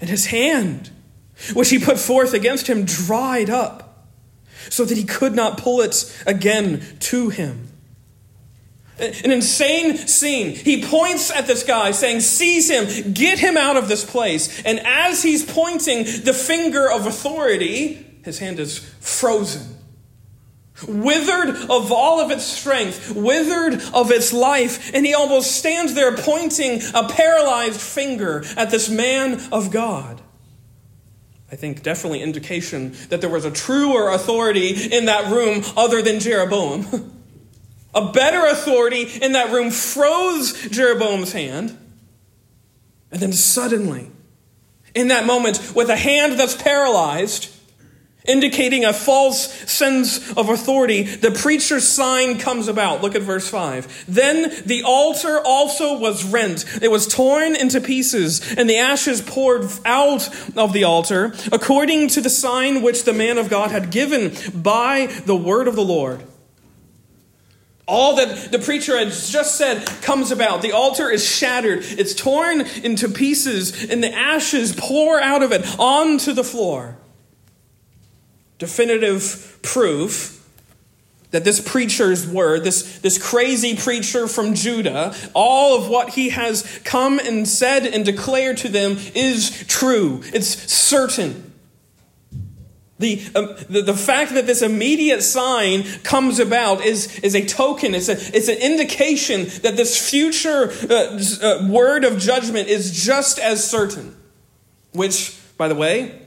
And 0.00 0.10
his 0.10 0.26
hand, 0.26 0.90
which 1.54 1.70
he 1.70 1.78
put 1.78 1.98
forth 1.98 2.34
against 2.34 2.66
him, 2.66 2.84
dried 2.84 3.48
up, 3.48 4.06
so 4.68 4.84
that 4.84 4.98
he 4.98 5.04
could 5.04 5.34
not 5.34 5.56
pull 5.56 5.80
it 5.80 6.22
again 6.26 6.82
to 7.00 7.30
him. 7.30 7.68
An 8.98 9.32
insane 9.32 9.96
scene. 9.96 10.54
He 10.54 10.84
points 10.84 11.30
at 11.30 11.48
this 11.48 11.64
guy, 11.64 11.90
saying, 11.90 12.20
Seize 12.20 12.70
him, 12.70 13.12
get 13.12 13.40
him 13.40 13.56
out 13.56 13.76
of 13.76 13.88
this 13.88 14.08
place. 14.08 14.62
And 14.62 14.78
as 14.80 15.22
he's 15.22 15.44
pointing 15.44 16.04
the 16.04 16.32
finger 16.32 16.88
of 16.88 17.06
authority, 17.06 18.06
his 18.24 18.38
hand 18.38 18.60
is 18.60 18.78
frozen. 19.00 19.78
Withered 20.86 21.50
of 21.50 21.90
all 21.92 22.20
of 22.20 22.30
its 22.30 22.44
strength, 22.44 23.14
withered 23.14 23.80
of 23.92 24.10
its 24.10 24.32
life, 24.32 24.92
and 24.94 25.04
he 25.04 25.14
almost 25.14 25.52
stands 25.52 25.94
there 25.94 26.16
pointing 26.16 26.80
a 26.94 27.08
paralyzed 27.08 27.80
finger 27.80 28.44
at 28.56 28.70
this 28.70 28.88
man 28.88 29.40
of 29.52 29.70
God. 29.70 30.20
I 31.50 31.56
think 31.56 31.82
definitely 31.82 32.22
indication 32.22 32.94
that 33.08 33.20
there 33.20 33.30
was 33.30 33.44
a 33.44 33.50
truer 33.50 34.10
authority 34.10 34.70
in 34.92 35.04
that 35.04 35.32
room 35.32 35.62
other 35.76 36.02
than 36.02 36.20
Jeroboam. 36.20 37.12
a 37.94 38.12
better 38.12 38.46
authority 38.46 39.02
in 39.02 39.32
that 39.32 39.52
room 39.52 39.70
froze 39.70 40.68
Jeroboam's 40.68 41.32
hand. 41.32 41.78
And 43.10 43.20
then 43.20 43.32
suddenly, 43.32 44.10
in 44.94 45.08
that 45.08 45.26
moment, 45.26 45.72
with 45.74 45.88
a 45.88 45.96
hand 45.96 46.32
that's 46.34 46.56
paralyzed, 46.56 47.50
indicating 48.24 48.84
a 48.84 48.92
false 48.92 49.52
sense 49.70 50.32
of 50.32 50.48
authority, 50.48 51.02
the 51.02 51.30
preacher's 51.30 51.86
sign 51.86 52.38
comes 52.38 52.68
about. 52.68 53.02
Look 53.02 53.14
at 53.14 53.22
verse 53.22 53.48
5. 53.48 54.06
Then 54.08 54.52
the 54.64 54.82
altar 54.82 55.40
also 55.44 55.98
was 55.98 56.24
rent. 56.24 56.64
It 56.82 56.90
was 56.90 57.06
torn 57.06 57.54
into 57.54 57.80
pieces, 57.80 58.54
and 58.56 58.68
the 58.68 58.78
ashes 58.78 59.20
poured 59.20 59.70
out 59.84 60.28
of 60.56 60.72
the 60.72 60.84
altar, 60.84 61.34
according 61.52 62.08
to 62.08 62.20
the 62.20 62.30
sign 62.30 62.82
which 62.82 63.04
the 63.04 63.12
man 63.12 63.38
of 63.38 63.50
God 63.50 63.70
had 63.70 63.90
given 63.90 64.34
by 64.54 65.06
the 65.26 65.36
word 65.36 65.68
of 65.68 65.76
the 65.76 65.84
Lord. 65.84 66.24
All 67.86 68.16
that 68.16 68.50
the 68.50 68.58
preacher 68.58 68.98
had 68.98 69.12
just 69.12 69.56
said 69.56 69.86
comes 70.02 70.30
about. 70.30 70.62
The 70.62 70.72
altar 70.72 71.10
is 71.10 71.26
shattered, 71.26 71.80
it's 71.82 72.14
torn 72.14 72.62
into 72.82 73.08
pieces, 73.08 73.90
and 73.90 74.02
the 74.02 74.12
ashes 74.12 74.74
pour 74.74 75.20
out 75.20 75.42
of 75.42 75.52
it 75.52 75.78
onto 75.78 76.32
the 76.32 76.44
floor 76.44 76.96
definitive 78.58 79.58
proof 79.62 80.48
that 81.30 81.44
this 81.44 81.60
preacher's 81.60 82.28
word, 82.28 82.62
this, 82.62 83.00
this 83.00 83.18
crazy 83.18 83.76
preacher 83.76 84.28
from 84.28 84.54
Judah, 84.54 85.12
all 85.34 85.76
of 85.76 85.88
what 85.88 86.10
he 86.10 86.28
has 86.28 86.80
come 86.84 87.18
and 87.18 87.48
said 87.48 87.84
and 87.84 88.04
declared 88.04 88.56
to 88.58 88.68
them 88.68 88.96
is 89.16 89.64
true. 89.66 90.22
It's 90.26 90.72
certain. 90.72 91.53
The, 92.98 93.20
um, 93.34 93.56
the, 93.68 93.82
the 93.82 93.94
fact 93.94 94.34
that 94.34 94.46
this 94.46 94.62
immediate 94.62 95.22
sign 95.22 95.82
comes 96.04 96.38
about 96.38 96.84
is, 96.84 97.18
is 97.20 97.34
a 97.34 97.44
token, 97.44 97.94
it's, 97.94 98.08
a, 98.08 98.12
it's 98.12 98.48
an 98.48 98.58
indication 98.58 99.46
that 99.62 99.76
this 99.76 100.10
future 100.10 100.70
uh, 100.88 101.20
uh, 101.42 101.68
word 101.68 102.04
of 102.04 102.18
judgment 102.18 102.68
is 102.68 102.92
just 102.92 103.38
as 103.40 103.68
certain. 103.68 104.16
Which, 104.92 105.36
by 105.56 105.66
the 105.66 105.74
way, 105.74 106.22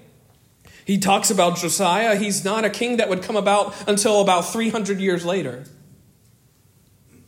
he 0.84 0.98
talks 0.98 1.32
about 1.32 1.58
Josiah. 1.58 2.18
He's 2.18 2.44
not 2.44 2.66
a 2.66 2.70
king 2.70 2.98
that 2.98 3.08
would 3.08 3.24
come 3.24 3.38
about 3.38 3.74
until 3.88 4.20
about 4.20 4.42
300 4.42 5.00
years 5.00 5.24
later. 5.24 5.64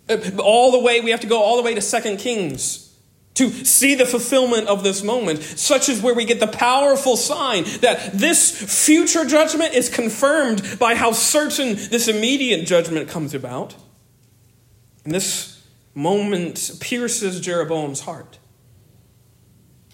Uh, 0.10 0.17
all 0.39 0.74
the 0.74 0.79
way, 0.79 1.00
we 1.00 1.12
have 1.12 1.22
to 1.22 1.27
go 1.27 1.41
all 1.41 1.55
the 1.55 1.63
way 1.63 1.74
to 1.74 1.81
Second 1.81 2.17
Kings 2.17 2.88
to 3.39 3.50
see 3.65 3.96
the 3.96 4.05
fulfillment 4.05 4.67
of 4.67 4.84
this 4.84 5.01
moment, 5.01 5.41
such 5.41 5.88
as 5.88 6.01
where 6.01 6.13
we 6.13 6.25
get 6.25 6.41
the 6.41 6.48
powerful 6.48 7.15
sign 7.15 7.63
that 7.79 8.12
this 8.13 8.51
future 8.86 9.24
judgment 9.24 9.74
is 9.74 9.88
confirmed 9.88 10.77
by 10.77 10.93
how 10.93 11.13
certain 11.13 11.75
this 11.75 12.10
immediate 12.10 12.67
judgment 12.67 13.08
comes 13.08 13.34
about. 13.34 13.75
And 15.05 15.15
this 15.15 15.65
moment 15.96 16.72
pierces 16.81 17.39
Jeroboam's 17.39 18.01
heart 18.01 18.39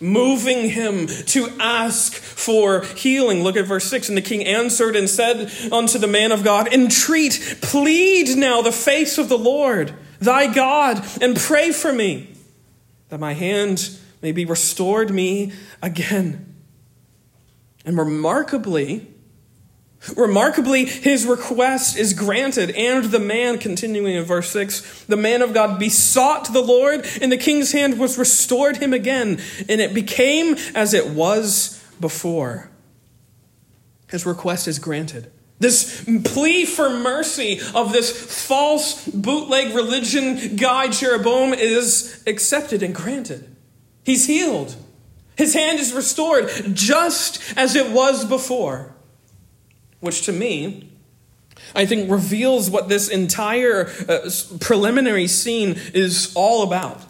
moving 0.02 0.70
him 0.70 1.08
to 1.08 1.50
ask 1.60 2.14
for 2.14 2.82
healing. 2.82 3.44
Look 3.44 3.56
at 3.56 3.66
verse 3.66 3.86
6. 3.86 4.10
And 4.10 4.18
the 4.18 4.22
king 4.22 4.44
answered 4.44 4.96
and 4.96 5.10
said 5.10 5.52
unto 5.72 5.98
the 5.98 6.08
man 6.08 6.32
of 6.32 6.44
God, 6.44 6.74
Entreat, 6.74 7.60
plead 7.62 8.36
now 8.36 8.62
the 8.62 8.72
face 8.74 9.18
of 9.18 9.30
the 9.30 9.38
Lord, 9.38 9.94
thy 10.20 10.54
God, 10.54 11.06
and 11.22 11.38
pray 11.38 11.72
for 11.72 11.94
me, 11.94 12.35
that 13.09 13.19
my 13.19 13.33
hand 13.33 13.89
may 14.21 14.31
be 14.31 14.45
restored 14.45 15.12
me 15.12 15.53
again. 15.81 16.55
And 17.85 17.97
remarkably, 17.97 19.15
Remarkably, 20.15 20.85
his 20.85 21.25
request 21.25 21.97
is 21.97 22.13
granted, 22.13 22.69
and 22.71 23.05
the 23.05 23.19
man, 23.19 23.57
continuing 23.57 24.13
in 24.13 24.24
verse 24.24 24.51
6, 24.51 25.05
the 25.05 25.17
man 25.17 25.41
of 25.41 25.53
God 25.53 25.79
besought 25.79 26.53
the 26.53 26.62
Lord, 26.62 27.07
and 27.21 27.31
the 27.31 27.38
king's 27.38 27.71
hand 27.71 27.97
was 27.97 28.17
restored 28.17 28.77
him 28.77 28.93
again, 28.93 29.41
and 29.67 29.81
it 29.81 29.95
became 29.95 30.57
as 30.75 30.93
it 30.93 31.07
was 31.07 31.83
before. 32.00 32.69
His 34.12 34.27
request 34.27 34.67
is 34.67 34.77
granted. 34.77 35.31
This 35.59 36.03
plea 36.24 36.65
for 36.65 36.89
mercy 36.89 37.62
of 37.74 37.93
this 37.93 38.45
false 38.45 39.07
bootleg 39.07 39.74
religion 39.74 40.57
guy, 40.57 40.89
Jeroboam, 40.89 41.53
is 41.53 42.24
accepted 42.27 42.83
and 42.83 42.93
granted. 42.93 43.55
He's 44.03 44.27
healed. 44.27 44.75
His 45.38 45.53
hand 45.53 45.79
is 45.79 45.93
restored 45.93 46.50
just 46.74 47.57
as 47.57 47.75
it 47.75 47.91
was 47.91 48.25
before 48.25 48.95
which 50.05 50.21
to 50.21 50.31
me, 50.31 50.91
I 51.74 51.85
think 51.85 52.09
reveals 52.09 52.69
what 52.69 52.89
this 52.89 53.09
entire 53.09 53.89
uh, 54.07 54.29
preliminary 54.59 55.27
scene 55.27 55.79
is 55.93 56.31
all 56.35 56.63
about. 56.63 57.01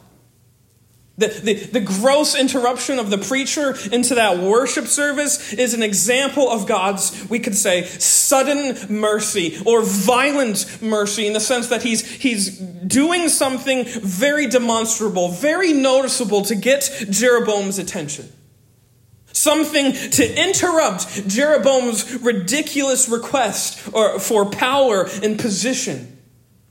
The, 1.17 1.27
the, 1.27 1.53
the 1.53 1.79
gross 1.79 2.35
interruption 2.35 2.99
of 2.99 3.09
the 3.09 3.17
preacher 3.17 3.73
into 3.93 4.15
that 4.15 4.37
worship 4.39 4.85
service 4.85 5.53
is 5.53 5.73
an 5.73 5.81
example 5.81 6.49
of 6.49 6.67
God's, 6.67 7.25
we 7.29 7.39
could 7.39 7.55
say, 7.55 7.83
sudden 7.85 8.75
mercy 8.89 9.57
or 9.65 9.81
violent 9.81 10.81
mercy 10.81 11.25
in 11.25 11.31
the 11.31 11.39
sense 11.39 11.67
that 11.67 11.83
he's, 11.83 12.05
he's 12.05 12.59
doing 12.59 13.29
something 13.29 13.85
very 13.85 14.47
demonstrable, 14.47 15.29
very 15.29 15.71
noticeable 15.71 16.41
to 16.43 16.55
get 16.55 16.89
Jeroboam's 17.09 17.79
attention. 17.79 18.29
Something 19.27 19.93
to 19.93 20.43
interrupt 20.49 21.29
Jeroboam's 21.29 22.21
ridiculous 22.21 23.07
request 23.07 23.87
or, 23.93 24.19
for 24.19 24.49
power 24.49 25.07
and 25.23 25.39
position. 25.39 26.14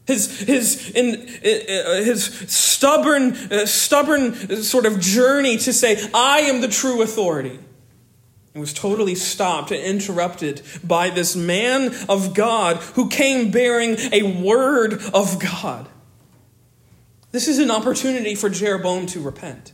His, 0.07 0.41
his, 0.41 0.91
in, 0.91 1.15
uh, 1.15 2.05
his 2.05 2.25
stubborn, 2.25 3.33
uh, 3.33 3.65
stubborn 3.65 4.63
sort 4.63 4.85
of 4.85 5.01
journey 5.01 5.57
to 5.59 5.73
say, 5.73 6.11
I 6.13 6.41
am 6.41 6.61
the 6.61 6.69
true 6.69 7.01
authority. 7.01 7.59
It 8.55 8.59
was 8.59 8.73
totally 8.73 9.15
stopped 9.15 9.73
and 9.73 9.83
interrupted 9.83 10.63
by 10.85 11.11
this 11.11 11.35
man 11.35 11.95
of 12.09 12.35
God 12.35 12.77
who 12.95 13.09
came 13.09 13.51
bearing 13.51 13.97
a 14.13 14.41
word 14.43 15.03
of 15.13 15.41
God. 15.41 15.89
This 17.33 17.49
is 17.49 17.59
an 17.59 17.71
opportunity 17.71 18.37
for 18.37 18.49
Jeroboam 18.49 19.07
to 19.07 19.21
repent. 19.21 19.73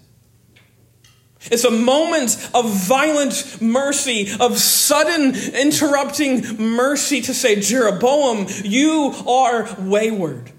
It's 1.44 1.64
a 1.64 1.70
moment 1.70 2.50
of 2.52 2.70
violent 2.70 3.62
mercy, 3.62 4.28
of 4.38 4.58
sudden 4.58 5.34
interrupting 5.54 6.58
mercy 6.58 7.22
to 7.22 7.32
say, 7.32 7.58
Jeroboam, 7.60 8.46
you 8.62 9.14
are 9.26 9.74
wayward. 9.78 10.52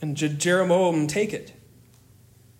And 0.00 0.16
did 0.16 0.38
Jeroboam 0.38 1.08
take 1.08 1.32
it? 1.32 1.52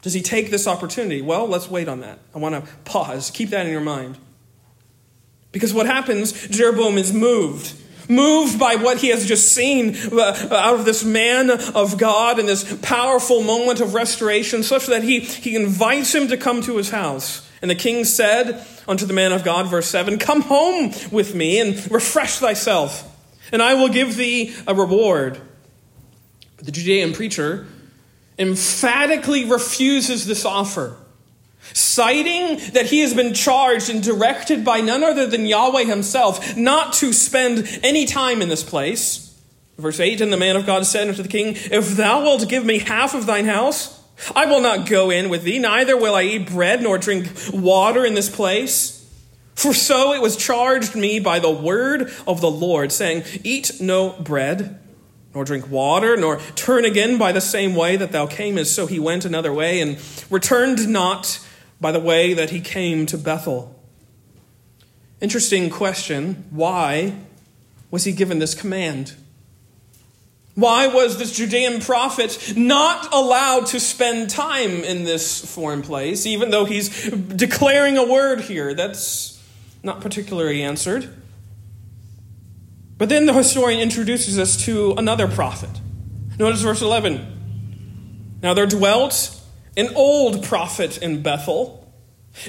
Does 0.03 0.13
he 0.13 0.23
take 0.23 0.51
this 0.51 0.67
opportunity? 0.67 1.23
Well, 1.23 1.47
let's 1.47 1.71
wait 1.71 1.89
on 1.89 2.01
that. 2.01 2.19
I 2.35 2.39
want 2.39 2.55
to 2.55 2.71
pause. 2.85 3.31
Keep 3.31 3.51
that 3.51 3.67
in 3.67 3.73
your 3.73 3.81
mind. 3.81 4.19
Because 5.53 5.73
what 5.73 5.87
happens, 5.87 6.49
Jeroboam 6.49 6.97
is 6.99 7.13
moved 7.13 7.75
moved 8.11 8.59
by 8.59 8.75
what 8.75 8.99
he 8.99 9.09
has 9.09 9.27
just 9.27 9.53
seen 9.53 9.97
uh, 10.13 10.49
out 10.51 10.75
of 10.75 10.85
this 10.85 11.05
man 11.05 11.51
of 11.51 11.97
God 11.97 12.39
and 12.39 12.49
this 12.49 12.79
powerful 12.83 13.43
moment 13.43 13.81
of 13.81 13.95
restoration, 13.95 14.63
such 14.63 14.87
that 14.87 15.03
he, 15.03 15.21
he 15.21 15.57
invites 15.57 16.15
him 16.15 16.29
to 16.29 16.37
come 16.37 16.61
to 16.63 16.77
his 16.77 16.91
house. 16.91 17.49
And 17.63 17.71
the 17.71 17.75
king 17.75 18.05
said 18.05 18.65
unto 18.89 19.07
the 19.07 19.13
man 19.13 19.33
of 19.33 19.45
God, 19.45 19.69
verse 19.69 19.87
7, 19.87 20.19
Come 20.19 20.43
home 20.43 20.93
with 21.11 21.35
me 21.35 21.61
and 21.61 21.91
refresh 21.91 22.39
thyself, 22.39 23.07
and 23.53 23.63
I 23.63 23.75
will 23.75 23.89
give 23.89 24.17
thee 24.17 24.55
a 24.67 24.75
reward. 24.75 25.41
But 26.57 26.67
the 26.67 26.73
Judean 26.73 27.13
preacher 27.13 27.67
emphatically 28.39 29.45
refuses 29.45 30.27
this 30.27 30.45
offer 30.45 30.97
citing 31.73 32.59
that 32.73 32.87
he 32.87 33.01
has 33.01 33.15
been 33.15 33.35
charged 33.35 33.91
and 33.91 34.03
directed 34.03 34.65
by 34.65 34.81
none 34.81 35.05
other 35.05 35.27
than 35.27 35.47
Yahweh 35.47 35.85
himself 35.85 36.57
not 36.57 36.93
to 36.95 37.13
spend 37.13 37.81
any 37.83 38.07
time 38.07 38.43
in 38.43 38.49
this 38.49 38.65
place. 38.65 39.27
Verse 39.79 40.01
8 40.01 40.21
And 40.21 40.33
the 40.33 40.37
man 40.37 40.57
of 40.57 40.67
God 40.67 40.87
said 40.87 41.09
unto 41.09 41.23
the 41.23 41.29
king, 41.29 41.55
If 41.57 41.97
thou 41.97 42.23
wilt 42.23 42.49
give 42.49 42.65
me 42.65 42.79
half 42.79 43.15
of 43.15 43.27
thine 43.27 43.47
house, 43.47 44.01
I 44.35 44.47
will 44.47 44.61
not 44.61 44.89
go 44.89 45.11
in 45.11 45.31
with 45.31 45.45
thee, 45.45 45.59
neither 45.59 45.97
will 45.97 46.15
I 46.15 46.23
eat 46.25 46.51
bread 46.51 46.83
nor 46.83 46.99
drink 46.99 47.29
water 47.53 48.05
in 48.05 48.15
this 48.15 48.29
place. 48.29 48.97
For 49.55 49.75
so 49.75 50.13
it 50.13 50.23
was 50.23 50.37
charged 50.37 50.95
me 50.95 51.21
by 51.21 51.39
the 51.39 51.51
word 51.51 52.11
of 52.27 52.41
the 52.41 52.51
Lord, 52.51 52.93
saying, 52.93 53.25
Eat 53.45 53.81
no 53.81 54.11
bread, 54.13 54.79
nor 55.35 55.45
drink 55.45 55.71
water, 55.71 56.17
nor 56.17 56.41
turn 56.55 56.85
again 56.85 57.19
by 57.19 57.33
the 57.33 57.41
same 57.41 57.75
way 57.75 57.97
that 57.97 58.13
thou 58.13 58.27
camest. 58.27 58.75
So 58.75 58.87
he 58.87 58.99
went 58.99 59.25
another 59.25 59.53
way, 59.53 59.81
and 59.81 59.99
returned 60.31 60.89
not 60.89 61.41
by 61.81 61.93
the 61.93 62.01
way 62.01 62.35
that 62.35 62.51
he 62.51 62.61
came 62.61 63.07
to 63.07 63.17
Bethel. 63.17 63.75
Interesting 65.21 65.71
question. 65.71 66.45
Why 66.51 67.15
was 67.91 68.05
he 68.05 68.13
given 68.13 68.39
this 68.39 68.55
command? 68.55 69.15
Why 70.55 70.89
was 70.89 71.19
this 71.19 71.37
Judean 71.37 71.81
prophet 71.81 72.55
not 72.57 73.13
allowed 73.15 73.67
to 73.67 73.81
spend 73.81 74.31
time 74.31 74.85
in 74.85 75.05
this 75.05 75.45
foreign 75.55 75.83
place, 75.83 76.27
even 76.27 76.51
though 76.51 76.65
he's 76.65 77.11
declaring 77.11 77.97
a 77.97 78.05
word 78.05 78.43
here? 78.43 78.75
That's 78.75 79.41
not 79.83 80.01
particularly 80.01 80.63
answered. 80.63 81.15
But 82.99 83.09
then 83.09 83.25
the 83.25 83.33
historian 83.33 83.81
introduces 83.81 84.39
us 84.39 84.63
to 84.65 84.93
another 84.99 85.27
prophet. 85.29 85.71
Notice 86.39 86.61
verse 86.61 86.83
11. 86.83 88.39
Now 88.43 88.53
there 88.53 88.67
dwelt 88.67 89.40
an 89.81 89.95
old 89.95 90.45
prophet 90.45 90.99
in 90.99 91.23
Bethel, 91.23 91.93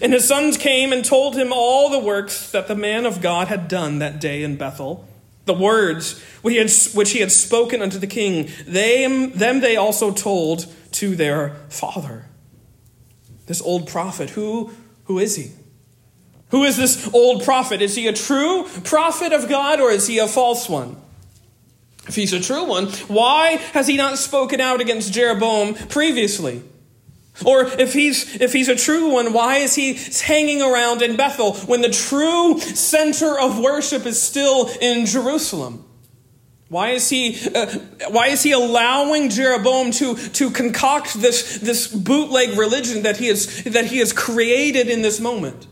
and 0.02 0.14
his 0.14 0.28
sons 0.28 0.58
came 0.58 0.94
and 0.94 1.04
told 1.04 1.36
him 1.36 1.52
all 1.52 1.90
the 1.90 2.00
works 2.00 2.52
that 2.52 2.68
the 2.68 2.76
man 2.76 3.06
of 3.06 3.22
God 3.22 3.48
had 3.48 3.68
done 3.68 4.00
that 4.00 4.22
day 4.22 4.44
in 4.44 4.58
Bethel 4.58 5.08
the 5.46 5.54
words 5.54 6.22
which 6.42 6.54
he, 6.54 6.60
had, 6.60 6.72
which 6.96 7.12
he 7.12 7.20
had 7.20 7.32
spoken 7.32 7.82
unto 7.82 7.98
the 7.98 8.08
king, 8.08 8.50
they, 8.68 9.06
them 9.28 9.60
they 9.60 9.76
also 9.76 10.12
told 10.12 10.68
to 10.94 11.16
their 11.16 11.56
father. 11.70 12.26
This 13.48 13.62
old 13.62 13.88
prophet, 13.88 14.32
who, 14.32 14.72
who 15.06 15.20
is 15.20 15.36
he? 15.36 15.52
Who 16.50 16.64
is 16.64 16.78
this 16.78 17.10
old 17.14 17.44
prophet? 17.44 17.82
Is 17.82 17.96
he 17.96 18.08
a 18.08 18.14
true 18.14 18.68
prophet 18.84 19.34
of 19.34 19.50
God 19.50 19.80
or 19.80 19.90
is 19.90 20.08
he 20.08 20.20
a 20.20 20.28
false 20.28 20.70
one? 20.70 20.98
If 22.08 22.16
he's 22.16 22.34
a 22.34 22.40
true 22.40 22.66
one, 22.66 22.88
why 23.08 23.58
has 23.74 23.88
he 23.88 23.96
not 23.96 24.18
spoken 24.18 24.60
out 24.60 24.82
against 24.82 25.14
Jeroboam 25.14 25.76
previously? 25.76 26.64
Or 27.46 27.64
if 27.66 27.94
he's, 27.94 28.40
if 28.40 28.54
he's 28.54 28.68
a 28.68 28.76
true 28.76 29.10
one, 29.14 29.34
why 29.34 29.58
is 29.58 29.74
he 29.74 29.94
hanging 29.94 30.62
around 30.62 31.02
in 31.02 31.16
Bethel 31.16 31.54
when 31.54 31.82
the 31.82 31.90
true 31.90 32.60
center 32.60 33.40
of 33.40 33.60
worship 33.60 34.06
is 34.06 34.22
still 34.22 34.70
in 34.80 35.06
Jerusalem? 35.06 35.86
Why 36.68 36.92
is 36.92 37.10
he, 37.10 37.38
uh, 37.54 37.68
why 38.10 38.28
is 38.28 38.44
he 38.44 38.52
allowing 38.52 39.30
Jeroboam 39.30 39.92
to, 39.92 40.16
to 40.16 40.52
concoct 40.52 41.16
this, 41.16 41.58
this 41.60 41.88
bootleg 41.88 42.58
religion 42.58 43.04
that 43.04 43.18
he, 43.18 43.28
has, 43.28 43.64
that 43.64 43.86
he 43.86 43.98
has 43.98 44.14
created 44.14 44.88
in 44.88 45.02
this 45.02 45.20
moment? 45.20 45.68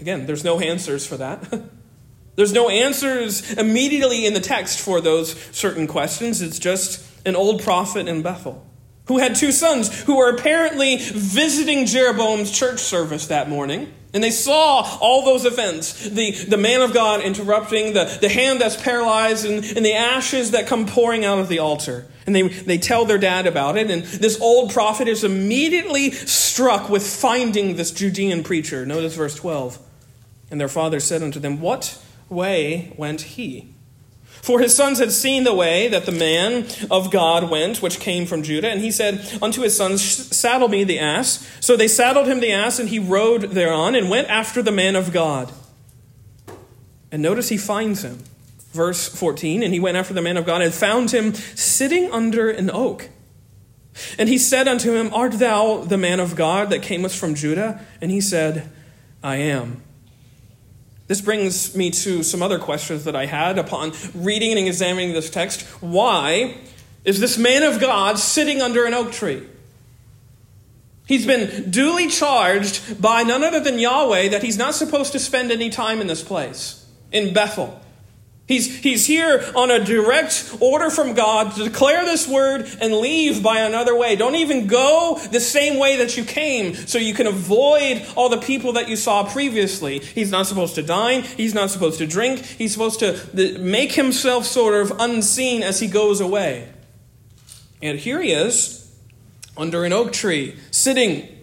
Again, 0.00 0.26
there's 0.26 0.44
no 0.44 0.60
answers 0.60 1.06
for 1.06 1.16
that. 1.18 1.62
there's 2.36 2.52
no 2.52 2.70
answers 2.70 3.52
immediately 3.52 4.24
in 4.24 4.34
the 4.34 4.40
text 4.40 4.80
for 4.80 5.00
those 5.00 5.34
certain 5.52 5.86
questions. 5.86 6.40
It's 6.40 6.58
just 6.58 7.06
an 7.26 7.36
old 7.36 7.62
prophet 7.62 8.08
in 8.08 8.22
Bethel 8.22 8.69
who 9.10 9.18
had 9.18 9.34
two 9.34 9.50
sons 9.50 10.02
who 10.02 10.18
were 10.18 10.30
apparently 10.30 10.96
visiting 10.98 11.84
Jeroboam's 11.84 12.48
church 12.48 12.78
service 12.78 13.26
that 13.26 13.48
morning. 13.48 13.92
And 14.14 14.22
they 14.22 14.30
saw 14.30 14.98
all 15.00 15.24
those 15.24 15.44
events 15.44 16.08
the, 16.08 16.30
the 16.30 16.56
man 16.56 16.80
of 16.80 16.94
God 16.94 17.20
interrupting, 17.20 17.92
the, 17.92 18.18
the 18.20 18.28
hand 18.28 18.60
that's 18.60 18.80
paralyzed, 18.80 19.44
and, 19.44 19.64
and 19.64 19.84
the 19.84 19.94
ashes 19.94 20.52
that 20.52 20.68
come 20.68 20.86
pouring 20.86 21.24
out 21.24 21.40
of 21.40 21.48
the 21.48 21.58
altar. 21.58 22.06
And 22.24 22.36
they, 22.36 22.42
they 22.42 22.78
tell 22.78 23.04
their 23.04 23.18
dad 23.18 23.48
about 23.48 23.76
it. 23.76 23.90
And 23.90 24.04
this 24.04 24.40
old 24.40 24.72
prophet 24.72 25.08
is 25.08 25.24
immediately 25.24 26.12
struck 26.12 26.88
with 26.88 27.04
finding 27.04 27.74
this 27.74 27.90
Judean 27.90 28.44
preacher. 28.44 28.86
Notice 28.86 29.16
verse 29.16 29.34
12. 29.34 29.76
And 30.52 30.60
their 30.60 30.68
father 30.68 31.00
said 31.00 31.20
unto 31.20 31.40
them, 31.40 31.60
What 31.60 32.00
way 32.28 32.94
went 32.96 33.22
he? 33.22 33.74
For 34.42 34.60
his 34.60 34.74
sons 34.74 34.98
had 34.98 35.12
seen 35.12 35.44
the 35.44 35.54
way 35.54 35.88
that 35.88 36.06
the 36.06 36.12
man 36.12 36.66
of 36.90 37.10
God 37.10 37.50
went, 37.50 37.82
which 37.82 38.00
came 38.00 38.26
from 38.26 38.42
Judah, 38.42 38.70
and 38.70 38.80
he 38.80 38.90
said 38.90 39.38
unto 39.42 39.62
his 39.62 39.76
sons, 39.76 40.02
Saddle 40.02 40.68
me 40.68 40.82
the 40.84 40.98
ass. 40.98 41.46
So 41.60 41.76
they 41.76 41.88
saddled 41.88 42.26
him 42.26 42.40
the 42.40 42.52
ass, 42.52 42.78
and 42.78 42.88
he 42.88 42.98
rode 42.98 43.42
thereon, 43.42 43.94
and 43.94 44.08
went 44.08 44.28
after 44.28 44.62
the 44.62 44.72
man 44.72 44.96
of 44.96 45.12
God. 45.12 45.52
And 47.12 47.22
notice 47.22 47.48
he 47.50 47.58
finds 47.58 48.02
him. 48.02 48.20
Verse 48.72 49.08
14, 49.08 49.62
and 49.62 49.74
he 49.74 49.80
went 49.80 49.96
after 49.96 50.14
the 50.14 50.22
man 50.22 50.36
of 50.36 50.46
God, 50.46 50.62
and 50.62 50.72
found 50.72 51.10
him 51.10 51.34
sitting 51.34 52.10
under 52.10 52.48
an 52.48 52.70
oak. 52.70 53.10
And 54.18 54.28
he 54.28 54.38
said 54.38 54.68
unto 54.68 54.94
him, 54.94 55.12
Art 55.12 55.32
thou 55.32 55.78
the 55.78 55.98
man 55.98 56.20
of 56.20 56.36
God 56.36 56.70
that 56.70 56.82
camest 56.82 57.18
from 57.18 57.34
Judah? 57.34 57.84
And 58.00 58.10
he 58.10 58.20
said, 58.20 58.70
I 59.22 59.36
am. 59.36 59.82
This 61.10 61.20
brings 61.20 61.74
me 61.74 61.90
to 61.90 62.22
some 62.22 62.40
other 62.40 62.60
questions 62.60 63.02
that 63.02 63.16
I 63.16 63.26
had 63.26 63.58
upon 63.58 63.94
reading 64.14 64.56
and 64.56 64.68
examining 64.68 65.12
this 65.12 65.28
text. 65.28 65.62
Why 65.82 66.56
is 67.04 67.18
this 67.18 67.36
man 67.36 67.64
of 67.64 67.80
God 67.80 68.16
sitting 68.16 68.62
under 68.62 68.84
an 68.84 68.94
oak 68.94 69.10
tree? 69.10 69.42
He's 71.06 71.26
been 71.26 71.68
duly 71.68 72.06
charged 72.06 73.02
by 73.02 73.24
none 73.24 73.42
other 73.42 73.58
than 73.58 73.80
Yahweh 73.80 74.28
that 74.28 74.44
he's 74.44 74.56
not 74.56 74.76
supposed 74.76 75.10
to 75.10 75.18
spend 75.18 75.50
any 75.50 75.68
time 75.68 76.00
in 76.00 76.06
this 76.06 76.22
place, 76.22 76.86
in 77.10 77.34
Bethel. 77.34 77.80
He's, 78.50 78.78
he's 78.78 79.06
here 79.06 79.48
on 79.54 79.70
a 79.70 79.84
direct 79.84 80.56
order 80.58 80.90
from 80.90 81.14
God 81.14 81.54
to 81.54 81.62
declare 81.62 82.04
this 82.04 82.26
word 82.26 82.68
and 82.80 82.94
leave 82.94 83.44
by 83.44 83.60
another 83.60 83.94
way. 83.94 84.16
Don't 84.16 84.34
even 84.34 84.66
go 84.66 85.20
the 85.30 85.38
same 85.38 85.78
way 85.78 85.98
that 85.98 86.16
you 86.16 86.24
came 86.24 86.74
so 86.74 86.98
you 86.98 87.14
can 87.14 87.28
avoid 87.28 88.04
all 88.16 88.28
the 88.28 88.38
people 88.38 88.72
that 88.72 88.88
you 88.88 88.96
saw 88.96 89.22
previously. 89.22 90.00
He's 90.00 90.32
not 90.32 90.48
supposed 90.48 90.74
to 90.74 90.82
dine. 90.82 91.22
He's 91.22 91.54
not 91.54 91.70
supposed 91.70 91.98
to 91.98 92.08
drink. 92.08 92.40
He's 92.40 92.72
supposed 92.72 92.98
to 92.98 93.56
make 93.60 93.92
himself 93.92 94.46
sort 94.46 94.74
of 94.74 94.98
unseen 94.98 95.62
as 95.62 95.78
he 95.78 95.86
goes 95.86 96.20
away. 96.20 96.72
And 97.80 98.00
here 98.00 98.20
he 98.20 98.32
is 98.32 98.92
under 99.56 99.84
an 99.84 99.92
oak 99.92 100.12
tree, 100.12 100.58
sitting 100.72 101.39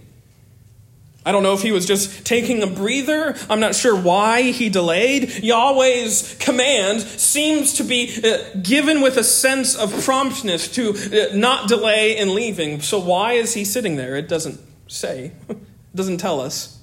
I 1.27 1.33
don't 1.33 1.43
know 1.43 1.51
if 1.51 1.61
he 1.61 1.73
was 1.73 1.85
just 1.85 2.25
taking 2.25 2.63
a 2.63 2.67
breather. 2.67 3.35
I'm 3.49 3.59
not 3.59 3.75
sure 3.75 3.93
why 3.93 4.43
he 4.43 4.69
delayed. 4.69 5.43
Yahweh's 5.43 6.37
command 6.39 7.01
seems 7.01 7.73
to 7.73 7.83
be 7.83 8.17
uh, 8.23 8.57
given 8.63 9.01
with 9.01 9.17
a 9.17 9.25
sense 9.25 9.75
of 9.75 9.91
promptness 10.05 10.69
to 10.75 10.91
uh, 10.91 11.35
not 11.35 11.67
delay 11.67 12.17
in 12.17 12.33
leaving. 12.33 12.79
So 12.79 12.97
why 12.97 13.33
is 13.33 13.53
he 13.53 13.65
sitting 13.65 13.97
there? 13.97 14.15
It 14.15 14.29
doesn't 14.29 14.57
say, 14.87 15.33
it 15.49 15.57
doesn't 15.93 16.19
tell 16.19 16.39
us. 16.39 16.79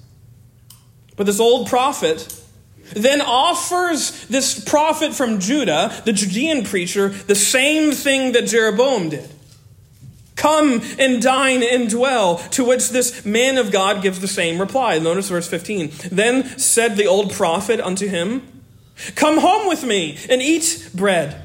But 1.15 1.25
this 1.25 1.39
old 1.39 1.67
prophet 1.67 2.39
then 2.93 3.21
offers 3.21 4.27
this 4.27 4.63
prophet 4.63 5.15
from 5.15 5.39
Judah, 5.39 5.91
the 6.05 6.13
Judean 6.13 6.65
preacher, 6.65 7.09
the 7.09 7.33
same 7.33 7.93
thing 7.93 8.33
that 8.33 8.45
Jeroboam 8.45 9.09
did. 9.09 9.27
Come 10.45 10.83
and 10.99 11.23
dine 11.23 11.63
and 11.63 11.89
dwell. 11.89 12.37
To 12.51 12.63
which 12.63 12.89
this 12.89 13.25
man 13.25 13.57
of 13.57 13.71
God 13.71 14.03
gives 14.03 14.19
the 14.19 14.27
same 14.27 14.59
reply. 14.59 14.99
Notice 14.99 15.29
verse 15.29 15.47
15. 15.47 15.91
Then 16.11 16.59
said 16.59 16.97
the 16.97 17.07
old 17.07 17.33
prophet 17.33 17.79
unto 17.79 18.07
him, 18.07 18.63
Come 19.15 19.39
home 19.39 19.67
with 19.67 19.83
me 19.83 20.19
and 20.29 20.43
eat 20.43 20.91
bread. 20.93 21.41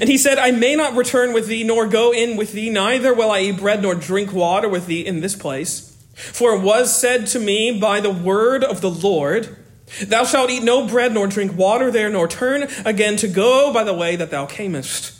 And 0.00 0.08
he 0.08 0.18
said, 0.18 0.38
I 0.38 0.50
may 0.50 0.74
not 0.74 0.96
return 0.96 1.32
with 1.32 1.46
thee, 1.46 1.62
nor 1.62 1.86
go 1.86 2.12
in 2.12 2.36
with 2.36 2.54
thee, 2.54 2.70
neither 2.70 3.14
will 3.14 3.30
I 3.30 3.42
eat 3.42 3.58
bread 3.58 3.82
nor 3.82 3.94
drink 3.94 4.32
water 4.32 4.68
with 4.68 4.88
thee 4.88 5.06
in 5.06 5.20
this 5.20 5.36
place. 5.36 5.96
For 6.16 6.56
it 6.56 6.60
was 6.60 6.92
said 6.96 7.28
to 7.28 7.38
me 7.38 7.78
by 7.78 8.00
the 8.00 8.10
word 8.10 8.64
of 8.64 8.80
the 8.80 8.90
Lord, 8.90 9.56
Thou 10.04 10.24
shalt 10.24 10.50
eat 10.50 10.64
no 10.64 10.88
bread 10.88 11.14
nor 11.14 11.28
drink 11.28 11.56
water 11.56 11.92
there, 11.92 12.10
nor 12.10 12.26
turn 12.26 12.64
again 12.84 13.16
to 13.18 13.28
go 13.28 13.72
by 13.72 13.84
the 13.84 13.94
way 13.94 14.16
that 14.16 14.32
thou 14.32 14.44
camest. 14.44 15.12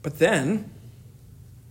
But 0.00 0.18
then 0.18 0.70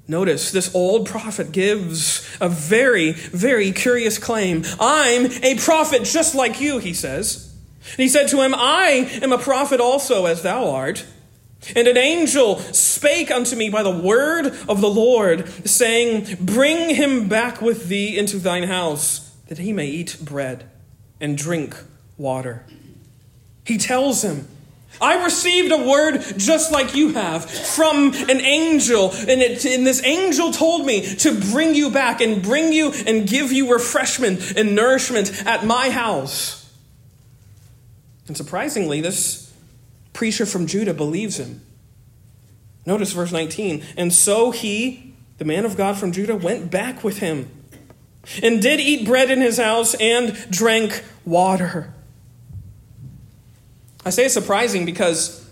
Notice 0.09 0.51
this 0.51 0.73
old 0.73 1.07
prophet 1.07 1.51
gives 1.51 2.27
a 2.41 2.49
very, 2.49 3.11
very 3.11 3.71
curious 3.71 4.17
claim. 4.17 4.63
I'm 4.79 5.27
a 5.43 5.55
prophet 5.55 6.03
just 6.03 6.33
like 6.33 6.59
you, 6.59 6.79
he 6.79 6.95
says. 6.95 7.53
And 7.91 7.99
he 7.99 8.09
said 8.09 8.27
to 8.29 8.41
him, 8.41 8.55
I 8.55 9.07
am 9.21 9.31
a 9.31 9.37
prophet 9.37 9.79
also, 9.79 10.25
as 10.25 10.41
thou 10.41 10.71
art. 10.71 11.05
And 11.75 11.87
an 11.87 11.95
angel 11.95 12.57
spake 12.57 13.29
unto 13.29 13.55
me 13.55 13.69
by 13.69 13.83
the 13.83 13.91
word 13.91 14.47
of 14.67 14.81
the 14.81 14.89
Lord, 14.89 15.47
saying, 15.67 16.37
Bring 16.41 16.95
him 16.95 17.29
back 17.29 17.61
with 17.61 17.87
thee 17.87 18.17
into 18.17 18.39
thine 18.39 18.63
house, 18.63 19.29
that 19.47 19.59
he 19.59 19.71
may 19.71 19.85
eat 19.85 20.17
bread 20.19 20.67
and 21.21 21.37
drink 21.37 21.75
water. 22.17 22.65
He 23.63 23.77
tells 23.77 24.23
him, 24.23 24.47
I 25.01 25.23
received 25.23 25.71
a 25.71 25.77
word 25.77 26.21
just 26.37 26.71
like 26.71 26.95
you 26.95 27.13
have 27.13 27.49
from 27.49 28.13
an 28.13 28.41
angel, 28.41 29.11
and, 29.11 29.41
it, 29.41 29.63
and, 29.65 29.87
this 29.87 30.03
angel 30.03 30.51
told 30.51 30.85
me 30.85 31.15
to 31.15 31.39
bring 31.51 31.73
you 31.73 31.89
back 31.89 32.21
and 32.21 32.41
bring 32.41 32.73
you 32.73 32.91
and 33.07 33.27
give 33.27 33.51
you 33.51 33.71
refreshment 33.71 34.57
and 34.57 34.75
nourishment 34.75 35.45
at 35.45 35.65
my 35.65 35.89
house. 35.89 36.69
And 38.27 38.35
surprisingly, 38.35 39.01
this 39.01 39.51
preacher 40.13 40.45
from 40.45 40.67
Judah 40.67 40.93
believes 40.93 41.39
him. 41.39 41.61
Notice 42.85 43.13
verse 43.13 43.31
19. 43.31 43.83
And 43.97 44.13
so 44.13 44.51
he, 44.51 45.13
the 45.37 45.45
man 45.45 45.65
of 45.65 45.77
God 45.77 45.97
from 45.97 46.11
Judah, 46.11 46.35
went 46.35 46.69
back 46.69 47.03
with 47.03 47.19
him 47.19 47.49
and 48.43 48.61
did 48.61 48.79
eat 48.79 49.05
bread 49.05 49.31
in 49.31 49.41
his 49.41 49.57
house 49.57 49.95
and 49.95 50.35
drank 50.51 51.03
water. 51.25 51.93
I 54.05 54.11
say 54.11 54.25
it's 54.25 54.33
surprising 54.33 54.85
because, 54.85 55.47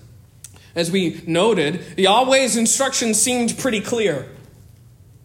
as 0.75 0.91
we 0.91 1.21
noted, 1.27 1.83
Yahweh's 1.97 2.55
instructions 2.55 3.19
seemed 3.21 3.57
pretty 3.57 3.81
clear. 3.81 4.29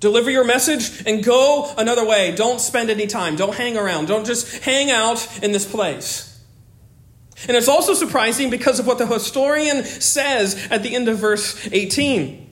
Deliver 0.01 0.31
your 0.31 0.45
message 0.45 1.05
and 1.07 1.23
go 1.23 1.73
another 1.79 2.05
way. 2.05 2.35
Don't 2.35 2.61
spend 2.61 2.91
any 2.91 3.07
time. 3.07 3.37
Don't 3.37 3.55
hang 3.55 3.77
around. 3.77 4.07
Don't 4.07 4.27
just 4.27 4.65
hang 4.65 4.91
out 4.91 5.43
in 5.45 5.53
this 5.53 5.65
place. 5.65 6.29
And 7.47 7.57
it's 7.57 7.69
also 7.69 7.95
surprising 7.95 8.51
because 8.51 8.81
of 8.81 8.87
what 8.87 8.99
the 8.99 9.07
historian 9.07 9.85
says 9.85 10.67
at 10.71 10.83
the 10.83 10.95
end 10.95 11.09
of 11.09 11.19
verse 11.19 11.69
18. 11.71 12.51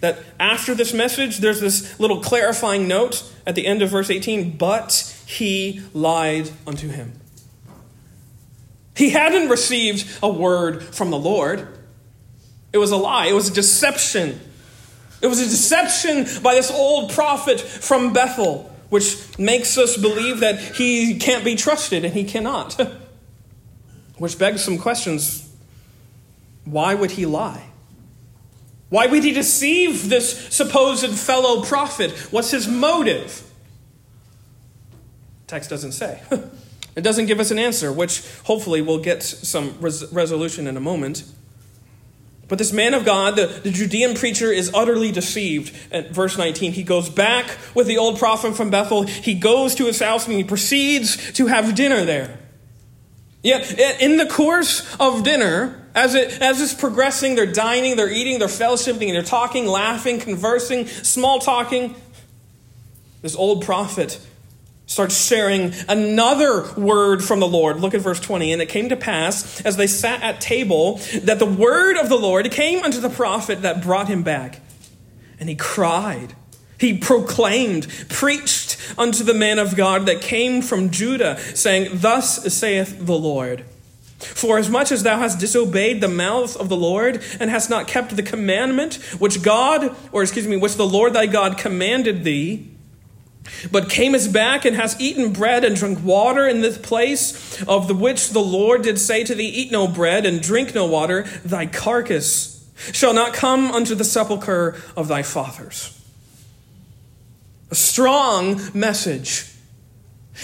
That 0.00 0.18
after 0.40 0.74
this 0.74 0.92
message, 0.92 1.38
there's 1.38 1.60
this 1.60 1.98
little 2.00 2.20
clarifying 2.20 2.88
note 2.88 3.22
at 3.46 3.54
the 3.54 3.66
end 3.66 3.82
of 3.82 3.90
verse 3.90 4.10
18 4.10 4.56
but 4.56 5.16
he 5.26 5.82
lied 5.94 6.50
unto 6.66 6.88
him. 6.88 7.19
He 9.00 9.08
hadn't 9.08 9.48
received 9.48 10.06
a 10.22 10.28
word 10.28 10.82
from 10.82 11.10
the 11.10 11.16
Lord. 11.16 11.66
It 12.70 12.76
was 12.76 12.90
a 12.90 12.98
lie, 12.98 13.28
it 13.28 13.32
was 13.32 13.48
a 13.48 13.54
deception. 13.54 14.38
It 15.22 15.26
was 15.26 15.40
a 15.40 15.46
deception 15.46 16.26
by 16.42 16.54
this 16.54 16.70
old 16.70 17.10
prophet 17.12 17.62
from 17.62 18.12
Bethel, 18.12 18.70
which 18.90 19.38
makes 19.38 19.78
us 19.78 19.96
believe 19.96 20.40
that 20.40 20.60
he 20.60 21.18
can't 21.18 21.46
be 21.46 21.56
trusted 21.56 22.04
and 22.04 22.12
he 22.12 22.24
cannot. 22.24 22.78
which 24.18 24.38
begs 24.38 24.62
some 24.62 24.76
questions. 24.76 25.50
Why 26.66 26.94
would 26.94 27.12
he 27.12 27.24
lie? 27.24 27.70
Why 28.90 29.06
would 29.06 29.24
he 29.24 29.32
deceive 29.32 30.10
this 30.10 30.54
supposed 30.54 31.08
fellow 31.18 31.62
prophet? 31.62 32.10
What's 32.30 32.50
his 32.50 32.68
motive? 32.68 33.50
Text 35.46 35.70
doesn't 35.70 35.92
say. 35.92 36.20
it 36.96 37.02
doesn't 37.02 37.26
give 37.26 37.40
us 37.40 37.50
an 37.50 37.58
answer, 37.58 37.92
which 37.92 38.22
hopefully 38.44 38.82
we'll 38.82 38.98
get 38.98 39.22
some 39.22 39.76
res- 39.80 40.10
resolution 40.12 40.66
in 40.66 40.76
a 40.76 40.80
moment. 40.80 41.24
But 42.48 42.58
this 42.58 42.72
man 42.72 42.94
of 42.94 43.04
God, 43.04 43.36
the, 43.36 43.46
the 43.46 43.70
Judean 43.70 44.16
preacher, 44.16 44.50
is 44.50 44.72
utterly 44.74 45.12
deceived. 45.12 45.72
At 45.92 46.10
verse 46.10 46.36
19, 46.36 46.72
he 46.72 46.82
goes 46.82 47.08
back 47.08 47.46
with 47.76 47.86
the 47.86 47.98
old 47.98 48.18
prophet 48.18 48.56
from 48.56 48.70
Bethel. 48.70 49.04
He 49.04 49.34
goes 49.34 49.76
to 49.76 49.86
his 49.86 50.00
house 50.00 50.26
and 50.26 50.36
he 50.36 50.42
proceeds 50.42 51.32
to 51.34 51.46
have 51.46 51.76
dinner 51.76 52.04
there. 52.04 52.38
Yet, 53.42 54.00
in 54.02 54.16
the 54.16 54.26
course 54.26 54.84
of 54.98 55.22
dinner, 55.22 55.88
as, 55.94 56.16
it, 56.16 56.42
as 56.42 56.60
it's 56.60 56.74
progressing, 56.74 57.36
they're 57.36 57.46
dining, 57.46 57.96
they're 57.96 58.12
eating, 58.12 58.40
they're 58.40 58.48
fellowshipping, 58.48 59.12
they're 59.12 59.22
talking, 59.22 59.66
laughing, 59.66 60.18
conversing, 60.18 60.88
small 60.88 61.38
talking. 61.38 61.94
This 63.22 63.36
old 63.36 63.64
prophet 63.64 64.18
starts 64.90 65.24
sharing 65.24 65.72
another 65.88 66.68
word 66.74 67.22
from 67.22 67.38
the 67.38 67.46
Lord. 67.46 67.78
Look 67.78 67.94
at 67.94 68.00
verse 68.00 68.18
20. 68.18 68.52
And 68.52 68.60
it 68.60 68.68
came 68.68 68.88
to 68.88 68.96
pass, 68.96 69.60
as 69.60 69.76
they 69.76 69.86
sat 69.86 70.20
at 70.20 70.40
table, 70.40 70.96
that 71.22 71.38
the 71.38 71.46
word 71.46 71.96
of 71.96 72.08
the 72.08 72.18
Lord 72.18 72.50
came 72.50 72.82
unto 72.82 73.00
the 73.00 73.08
prophet 73.08 73.62
that 73.62 73.84
brought 73.84 74.08
him 74.08 74.24
back. 74.24 74.60
And 75.38 75.48
he 75.48 75.54
cried. 75.54 76.34
He 76.76 76.98
proclaimed, 76.98 77.86
preached 78.08 78.76
unto 78.98 79.22
the 79.22 79.32
man 79.32 79.60
of 79.60 79.76
God 79.76 80.06
that 80.06 80.22
came 80.22 80.60
from 80.60 80.90
Judah, 80.90 81.38
saying, 81.38 82.00
Thus 82.00 82.52
saith 82.52 83.06
the 83.06 83.16
Lord. 83.16 83.64
For 84.18 84.58
as 84.58 84.68
much 84.68 84.90
as 84.90 85.04
thou 85.04 85.20
hast 85.20 85.38
disobeyed 85.38 86.00
the 86.00 86.08
mouth 86.08 86.56
of 86.56 86.68
the 86.68 86.76
Lord, 86.76 87.22
and 87.38 87.48
hast 87.48 87.70
not 87.70 87.86
kept 87.86 88.16
the 88.16 88.24
commandment 88.24 88.96
which 89.20 89.40
God, 89.40 89.94
or 90.10 90.24
excuse 90.24 90.48
me, 90.48 90.56
which 90.56 90.74
the 90.74 90.86
Lord 90.86 91.12
thy 91.12 91.26
God 91.26 91.58
commanded 91.58 92.24
thee, 92.24 92.70
but 93.70 93.90
camest 93.90 94.32
back 94.32 94.64
and 94.64 94.76
hast 94.76 95.00
eaten 95.00 95.32
bread 95.32 95.64
and 95.64 95.76
drunk 95.76 96.04
water 96.04 96.46
in 96.46 96.60
this 96.60 96.78
place 96.78 97.62
of 97.64 97.88
the 97.88 97.94
which 97.94 98.30
the 98.30 98.40
Lord 98.40 98.82
did 98.82 98.98
say 98.98 99.24
to 99.24 99.34
thee, 99.34 99.48
Eat 99.48 99.72
no 99.72 99.88
bread 99.88 100.26
and 100.26 100.40
drink 100.40 100.74
no 100.74 100.86
water, 100.86 101.22
thy 101.44 101.66
carcass 101.66 102.68
shall 102.92 103.12
not 103.12 103.34
come 103.34 103.70
unto 103.70 103.94
the 103.94 104.04
sepulchre 104.04 104.80
of 104.96 105.08
thy 105.08 105.22
fathers. 105.22 105.96
A 107.70 107.74
strong 107.74 108.60
message. 108.74 109.46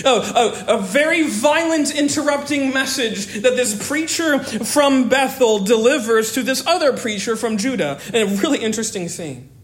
Oh, 0.05 0.65
a, 0.69 0.77
a 0.77 0.83
very 0.83 1.23
violent, 1.27 1.95
interrupting 1.97 2.73
message 2.73 3.27
that 3.43 3.57
this 3.57 3.89
preacher 3.89 4.39
from 4.41 5.09
Bethel 5.09 5.61
delivers 5.61 6.33
to 6.33 6.43
this 6.43 6.67
other 6.67 6.93
preacher 6.93 7.35
from 7.35 7.57
Judah. 7.57 7.99
And 8.13 8.31
a 8.31 8.37
really 8.43 8.59
interesting 8.59 9.09
scene. 9.09 9.56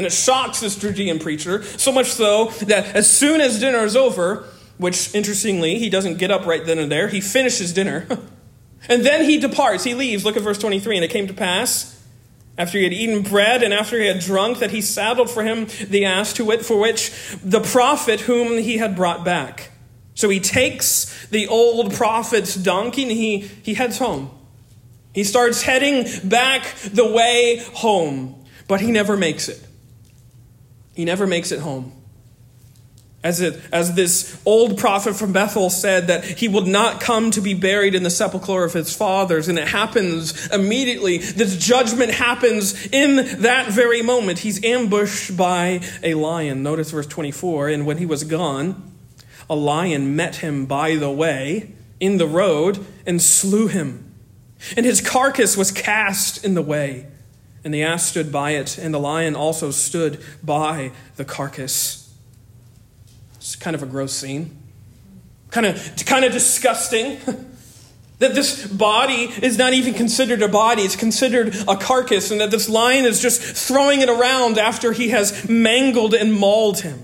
And 0.00 0.06
it 0.06 0.14
shocks 0.14 0.60
this 0.60 0.76
Judean 0.76 1.18
preacher, 1.18 1.62
so 1.62 1.92
much 1.92 2.06
so 2.06 2.46
that 2.62 2.96
as 2.96 3.14
soon 3.14 3.42
as 3.42 3.60
dinner 3.60 3.80
is 3.80 3.94
over, 3.94 4.46
which 4.78 5.14
interestingly, 5.14 5.78
he 5.78 5.90
doesn't 5.90 6.16
get 6.16 6.30
up 6.30 6.46
right 6.46 6.64
then 6.64 6.78
and 6.78 6.90
there, 6.90 7.08
he 7.08 7.20
finishes 7.20 7.74
dinner. 7.74 8.06
and 8.88 9.04
then 9.04 9.26
he 9.26 9.38
departs, 9.38 9.84
he 9.84 9.92
leaves. 9.92 10.24
Look 10.24 10.38
at 10.38 10.42
verse 10.42 10.56
23. 10.56 10.96
And 10.96 11.04
it 11.04 11.10
came 11.10 11.26
to 11.26 11.34
pass, 11.34 12.02
after 12.56 12.78
he 12.78 12.84
had 12.84 12.94
eaten 12.94 13.20
bread 13.20 13.62
and 13.62 13.74
after 13.74 14.00
he 14.00 14.06
had 14.06 14.20
drunk, 14.20 14.60
that 14.60 14.70
he 14.70 14.80
saddled 14.80 15.28
for 15.28 15.42
him 15.42 15.66
the 15.90 16.06
ass 16.06 16.32
to 16.32 16.46
wit 16.46 16.64
for 16.64 16.80
which 16.80 17.12
the 17.44 17.60
prophet 17.60 18.20
whom 18.20 18.56
he 18.56 18.78
had 18.78 18.96
brought 18.96 19.22
back. 19.22 19.68
So 20.14 20.30
he 20.30 20.40
takes 20.40 21.26
the 21.26 21.46
old 21.46 21.92
prophet's 21.92 22.54
donkey 22.54 23.02
and 23.02 23.12
he, 23.12 23.40
he 23.40 23.74
heads 23.74 23.98
home. 23.98 24.30
He 25.12 25.24
starts 25.24 25.60
heading 25.60 26.06
back 26.26 26.74
the 26.90 27.06
way 27.06 27.62
home, 27.74 28.46
but 28.66 28.80
he 28.80 28.90
never 28.90 29.14
makes 29.14 29.50
it. 29.50 29.66
He 31.00 31.06
never 31.06 31.26
makes 31.26 31.50
it 31.50 31.60
home. 31.60 31.92
As, 33.24 33.40
it, 33.40 33.58
as 33.72 33.94
this 33.94 34.38
old 34.44 34.76
prophet 34.76 35.16
from 35.16 35.32
Bethel 35.32 35.70
said, 35.70 36.08
that 36.08 36.26
he 36.26 36.46
would 36.46 36.66
not 36.66 37.00
come 37.00 37.30
to 37.30 37.40
be 37.40 37.54
buried 37.54 37.94
in 37.94 38.02
the 38.02 38.10
sepulchre 38.10 38.64
of 38.64 38.74
his 38.74 38.94
fathers. 38.94 39.48
And 39.48 39.58
it 39.58 39.66
happens 39.66 40.46
immediately. 40.52 41.16
This 41.16 41.56
judgment 41.56 42.10
happens 42.10 42.86
in 42.88 43.40
that 43.40 43.68
very 43.68 44.02
moment. 44.02 44.40
He's 44.40 44.62
ambushed 44.62 45.38
by 45.38 45.80
a 46.02 46.12
lion. 46.12 46.62
Notice 46.62 46.90
verse 46.90 47.06
24. 47.06 47.70
And 47.70 47.86
when 47.86 47.96
he 47.96 48.04
was 48.04 48.22
gone, 48.24 48.92
a 49.48 49.54
lion 49.54 50.14
met 50.14 50.36
him 50.36 50.66
by 50.66 50.96
the 50.96 51.10
way 51.10 51.72
in 51.98 52.18
the 52.18 52.26
road 52.26 52.84
and 53.06 53.22
slew 53.22 53.68
him. 53.68 54.12
And 54.76 54.84
his 54.84 55.00
carcass 55.00 55.56
was 55.56 55.72
cast 55.72 56.44
in 56.44 56.52
the 56.52 56.60
way. 56.60 57.06
And 57.62 57.74
the 57.74 57.82
ass 57.82 58.06
stood 58.06 58.32
by 58.32 58.52
it, 58.52 58.78
and 58.78 58.94
the 58.94 58.98
lion 58.98 59.36
also 59.36 59.70
stood 59.70 60.22
by 60.42 60.92
the 61.16 61.24
carcass. 61.24 62.14
It's 63.36 63.56
kind 63.56 63.74
of 63.74 63.82
a 63.82 63.86
gross 63.86 64.12
scene. 64.12 64.56
Kind 65.50 65.66
of, 65.66 65.94
kind 66.06 66.24
of 66.24 66.32
disgusting. 66.32 67.18
that 68.20 68.34
this 68.34 68.66
body 68.66 69.24
is 69.42 69.58
not 69.58 69.72
even 69.72 69.94
considered 69.94 70.42
a 70.42 70.48
body, 70.48 70.82
it's 70.82 70.94
considered 70.94 71.56
a 71.66 71.76
carcass, 71.76 72.30
and 72.30 72.40
that 72.40 72.50
this 72.50 72.68
lion 72.68 73.06
is 73.06 73.20
just 73.20 73.40
throwing 73.40 74.00
it 74.02 74.10
around 74.10 74.58
after 74.58 74.92
he 74.92 75.08
has 75.08 75.48
mangled 75.48 76.14
and 76.14 76.32
mauled 76.32 76.80
him. 76.80 76.98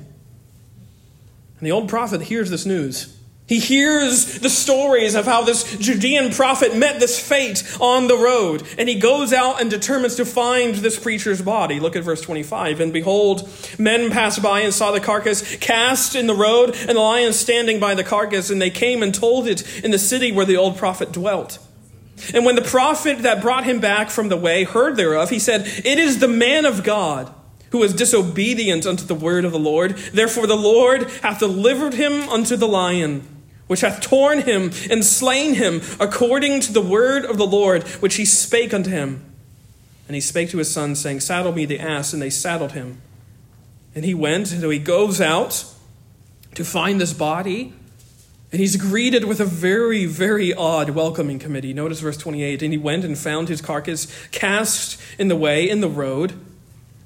And 1.58 1.66
the 1.66 1.72
old 1.72 1.88
prophet 1.88 2.20
hears 2.22 2.50
this 2.50 2.66
news. 2.66 3.15
He 3.46 3.60
hears 3.60 4.40
the 4.40 4.50
stories 4.50 5.14
of 5.14 5.24
how 5.24 5.42
this 5.42 5.76
Judean 5.78 6.32
prophet 6.32 6.74
met 6.74 6.98
this 6.98 7.20
fate 7.20 7.62
on 7.80 8.08
the 8.08 8.16
road, 8.16 8.64
and 8.76 8.88
he 8.88 8.96
goes 8.96 9.32
out 9.32 9.60
and 9.60 9.70
determines 9.70 10.16
to 10.16 10.24
find 10.24 10.74
this 10.74 10.98
preacher's 10.98 11.40
body. 11.42 11.78
Look 11.78 11.94
at 11.94 12.02
verse 12.02 12.20
25. 12.20 12.80
And 12.80 12.92
behold, 12.92 13.48
men 13.78 14.10
passed 14.10 14.42
by 14.42 14.60
and 14.60 14.74
saw 14.74 14.90
the 14.90 14.98
carcass 14.98 15.56
cast 15.58 16.16
in 16.16 16.26
the 16.26 16.34
road, 16.34 16.74
and 16.74 16.96
the 16.96 17.00
lion 17.00 17.32
standing 17.32 17.78
by 17.78 17.94
the 17.94 18.02
carcass, 18.02 18.50
and 18.50 18.60
they 18.60 18.70
came 18.70 19.00
and 19.00 19.14
told 19.14 19.46
it 19.46 19.84
in 19.84 19.92
the 19.92 19.98
city 19.98 20.32
where 20.32 20.46
the 20.46 20.56
old 20.56 20.76
prophet 20.76 21.12
dwelt. 21.12 21.60
And 22.34 22.44
when 22.44 22.56
the 22.56 22.62
prophet 22.62 23.20
that 23.20 23.42
brought 23.42 23.64
him 23.64 23.78
back 23.78 24.10
from 24.10 24.28
the 24.28 24.36
way 24.36 24.64
heard 24.64 24.96
thereof, 24.96 25.30
he 25.30 25.38
said, 25.38 25.62
It 25.66 25.98
is 26.00 26.18
the 26.18 26.26
man 26.26 26.64
of 26.64 26.82
God 26.82 27.32
who 27.70 27.78
was 27.78 27.94
disobedient 27.94 28.86
unto 28.86 29.04
the 29.04 29.14
word 29.14 29.44
of 29.44 29.52
the 29.52 29.58
Lord. 29.58 29.96
Therefore 30.12 30.48
the 30.48 30.56
Lord 30.56 31.10
hath 31.22 31.38
delivered 31.38 31.94
him 31.94 32.28
unto 32.28 32.56
the 32.56 32.66
lion 32.66 33.35
which 33.66 33.80
hath 33.80 34.00
torn 34.00 34.42
him 34.42 34.70
and 34.90 35.04
slain 35.04 35.54
him 35.54 35.80
according 35.98 36.60
to 36.60 36.72
the 36.72 36.80
word 36.80 37.24
of 37.24 37.36
the 37.36 37.46
Lord, 37.46 37.82
which 38.00 38.16
he 38.16 38.24
spake 38.24 38.72
unto 38.72 38.90
him. 38.90 39.24
And 40.06 40.14
he 40.14 40.20
spake 40.20 40.50
to 40.50 40.58
his 40.58 40.70
son, 40.70 40.94
saying, 40.94 41.20
Saddle 41.20 41.52
me 41.52 41.64
the 41.64 41.80
ass. 41.80 42.12
And 42.12 42.22
they 42.22 42.30
saddled 42.30 42.72
him. 42.72 43.00
And 43.94 44.04
he 44.04 44.14
went, 44.14 44.52
and 44.52 44.60
so 44.60 44.70
he 44.70 44.78
goes 44.78 45.20
out 45.20 45.64
to 46.54 46.64
find 46.64 47.00
this 47.00 47.12
body. 47.12 47.72
And 48.52 48.60
he's 48.60 48.76
greeted 48.76 49.24
with 49.24 49.40
a 49.40 49.44
very, 49.44 50.06
very 50.06 50.54
odd 50.54 50.90
welcoming 50.90 51.38
committee. 51.38 51.74
Notice 51.74 52.00
verse 52.00 52.16
28. 52.16 52.62
And 52.62 52.72
he 52.72 52.78
went 52.78 53.04
and 53.04 53.18
found 53.18 53.48
his 53.48 53.60
carcass 53.60 54.06
cast 54.30 55.00
in 55.18 55.28
the 55.28 55.36
way, 55.36 55.68
in 55.68 55.80
the 55.80 55.88
road. 55.88 56.34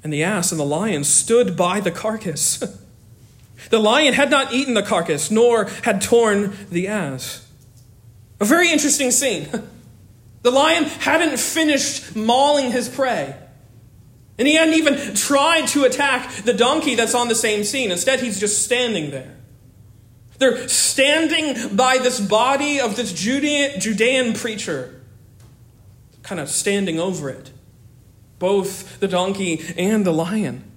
And 0.03 0.13
the 0.13 0.23
ass 0.23 0.51
and 0.51 0.59
the 0.59 0.65
lion 0.65 1.03
stood 1.03 1.57
by 1.57 1.79
the 1.79 1.91
carcass. 1.91 2.63
The 3.69 3.79
lion 3.79 4.13
had 4.13 4.29
not 4.29 4.53
eaten 4.53 4.73
the 4.73 4.83
carcass, 4.83 5.31
nor 5.31 5.65
had 5.83 6.01
torn 6.01 6.55
the 6.69 6.87
ass. 6.87 7.47
A 8.39 8.45
very 8.45 8.71
interesting 8.71 9.11
scene. 9.11 9.47
The 10.41 10.49
lion 10.49 10.85
hadn't 10.85 11.37
finished 11.37 12.15
mauling 12.15 12.71
his 12.71 12.89
prey. 12.89 13.35
And 14.39 14.47
he 14.47 14.55
hadn't 14.55 14.73
even 14.73 15.13
tried 15.13 15.67
to 15.67 15.83
attack 15.83 16.31
the 16.43 16.53
donkey 16.53 16.95
that's 16.95 17.13
on 17.13 17.27
the 17.27 17.35
same 17.35 17.63
scene. 17.63 17.91
Instead, 17.91 18.21
he's 18.21 18.39
just 18.39 18.63
standing 18.65 19.11
there. 19.11 19.37
They're 20.39 20.67
standing 20.67 21.75
by 21.75 21.99
this 21.99 22.19
body 22.19 22.81
of 22.81 22.95
this 22.95 23.13
Judean, 23.13 23.79
Judean 23.79 24.33
preacher, 24.33 24.99
kind 26.23 26.41
of 26.41 26.49
standing 26.49 26.99
over 26.99 27.29
it. 27.29 27.51
Both 28.39 28.99
the 28.99 29.07
donkey 29.07 29.61
and 29.77 30.03
the 30.03 30.11
lion. 30.11 30.70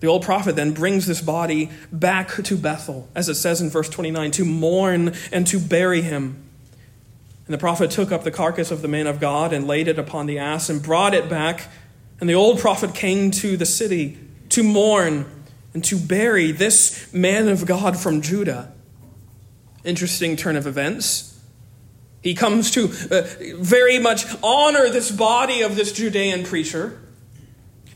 The 0.00 0.06
old 0.06 0.22
prophet 0.22 0.56
then 0.56 0.72
brings 0.72 1.06
this 1.06 1.20
body 1.20 1.70
back 1.92 2.30
to 2.44 2.56
Bethel, 2.56 3.08
as 3.14 3.28
it 3.28 3.34
says 3.34 3.60
in 3.60 3.68
verse 3.68 3.88
29, 3.88 4.30
to 4.32 4.44
mourn 4.44 5.14
and 5.30 5.46
to 5.46 5.60
bury 5.60 6.00
him. 6.00 6.42
And 7.46 7.54
the 7.54 7.58
prophet 7.58 7.90
took 7.90 8.10
up 8.10 8.24
the 8.24 8.30
carcass 8.30 8.70
of 8.70 8.80
the 8.80 8.88
man 8.88 9.06
of 9.06 9.20
God 9.20 9.52
and 9.52 9.66
laid 9.66 9.88
it 9.88 9.98
upon 9.98 10.26
the 10.26 10.38
ass 10.38 10.70
and 10.70 10.82
brought 10.82 11.14
it 11.14 11.28
back. 11.28 11.68
And 12.18 12.28
the 12.28 12.34
old 12.34 12.58
prophet 12.60 12.94
came 12.94 13.30
to 13.32 13.56
the 13.56 13.66
city 13.66 14.18
to 14.50 14.62
mourn 14.62 15.26
and 15.74 15.84
to 15.84 15.98
bury 15.98 16.52
this 16.52 17.12
man 17.12 17.48
of 17.48 17.66
God 17.66 17.98
from 17.98 18.22
Judah. 18.22 18.72
Interesting 19.84 20.36
turn 20.36 20.56
of 20.56 20.66
events. 20.66 21.38
He 22.22 22.34
comes 22.34 22.70
to 22.72 22.84
uh, 23.10 23.26
very 23.56 23.98
much 23.98 24.26
honor 24.42 24.88
this 24.90 25.10
body 25.10 25.62
of 25.62 25.76
this 25.76 25.92
Judean 25.92 26.44
preacher. 26.44 27.00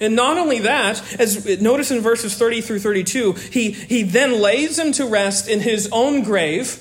And 0.01 0.17
not 0.17 0.39
only 0.39 0.61
that, 0.61 1.21
as 1.21 1.61
notice 1.61 1.91
in 1.91 2.01
verses 2.01 2.35
30 2.37 2.63
through 2.63 2.81
32, 2.81 3.33
he, 3.33 3.71
he 3.71 4.03
then 4.03 4.41
lays 4.41 4.79
him 4.79 4.93
to 4.93 5.07
rest 5.07 5.49
in 5.49 5.61
his 5.61 5.89
own 5.93 6.23
grave 6.23 6.81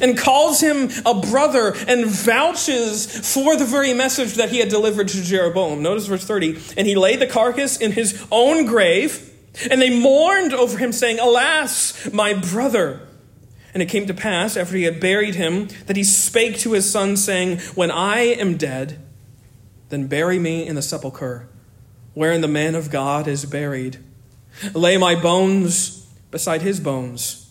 and 0.00 0.16
calls 0.16 0.60
him 0.60 0.90
a 1.04 1.20
brother 1.20 1.74
and 1.86 2.06
vouches 2.06 3.34
for 3.34 3.56
the 3.56 3.64
very 3.64 3.92
message 3.92 4.34
that 4.34 4.50
he 4.50 4.58
had 4.58 4.68
delivered 4.68 5.08
to 5.08 5.22
Jeroboam. 5.22 5.82
Notice 5.82 6.06
verse 6.06 6.24
30. 6.24 6.58
And 6.76 6.86
he 6.86 6.94
laid 6.94 7.20
the 7.20 7.26
carcass 7.26 7.76
in 7.76 7.92
his 7.92 8.24
own 8.30 8.64
grave, 8.64 9.30
and 9.70 9.80
they 9.80 9.90
mourned 9.90 10.54
over 10.54 10.78
him, 10.78 10.92
saying, 10.92 11.18
Alas, 11.18 12.10
my 12.12 12.32
brother. 12.32 13.06
And 13.74 13.82
it 13.82 13.86
came 13.86 14.06
to 14.06 14.14
pass, 14.14 14.56
after 14.56 14.76
he 14.76 14.84
had 14.84 15.00
buried 15.00 15.34
him, 15.34 15.68
that 15.86 15.96
he 15.96 16.04
spake 16.04 16.58
to 16.60 16.72
his 16.72 16.90
son, 16.90 17.16
saying, 17.16 17.58
When 17.74 17.90
I 17.90 18.20
am 18.20 18.56
dead, 18.56 18.98
then 19.90 20.06
bury 20.06 20.38
me 20.38 20.66
in 20.66 20.74
the 20.74 20.82
sepulchre 20.82 21.48
wherein 22.14 22.40
the 22.40 22.48
man 22.48 22.74
of 22.74 22.90
God 22.90 23.26
is 23.26 23.44
buried. 23.44 23.98
Lay 24.74 24.96
my 24.96 25.14
bones 25.14 26.06
beside 26.30 26.62
his 26.62 26.80
bones. 26.80 27.42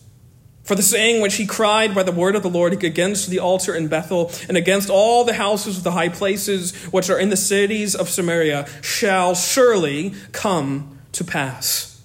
For 0.64 0.76
the 0.76 0.82
saying 0.82 1.20
which 1.20 1.34
he 1.34 1.46
cried 1.46 1.94
by 1.94 2.04
the 2.04 2.12
word 2.12 2.36
of 2.36 2.42
the 2.42 2.50
Lord 2.50 2.72
against 2.72 3.28
the 3.28 3.40
altar 3.40 3.74
in 3.74 3.88
Bethel 3.88 4.30
and 4.48 4.56
against 4.56 4.90
all 4.90 5.24
the 5.24 5.34
houses 5.34 5.78
of 5.78 5.84
the 5.84 5.90
high 5.90 6.08
places 6.08 6.74
which 6.86 7.10
are 7.10 7.18
in 7.18 7.30
the 7.30 7.36
cities 7.36 7.96
of 7.96 8.08
Samaria 8.08 8.68
shall 8.80 9.34
surely 9.34 10.14
come 10.30 10.98
to 11.12 11.24
pass. 11.24 12.00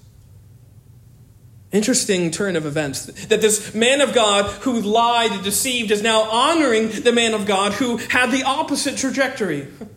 Interesting 1.71 2.31
turn 2.31 2.55
of 2.55 2.65
events. 2.65 3.05
That 3.27 3.41
this 3.41 3.75
man 3.75 4.01
of 4.01 4.13
God 4.13 4.45
who 4.61 4.81
lied 4.81 5.31
and 5.31 5.43
deceived 5.43 5.91
is 5.91 6.01
now 6.01 6.23
honoring 6.23 6.89
the 6.89 7.11
man 7.11 7.33
of 7.35 7.45
God 7.45 7.73
who 7.73 7.97
had 7.97 8.31
the 8.31 8.43
opposite 8.43 8.97
trajectory. 8.97 9.67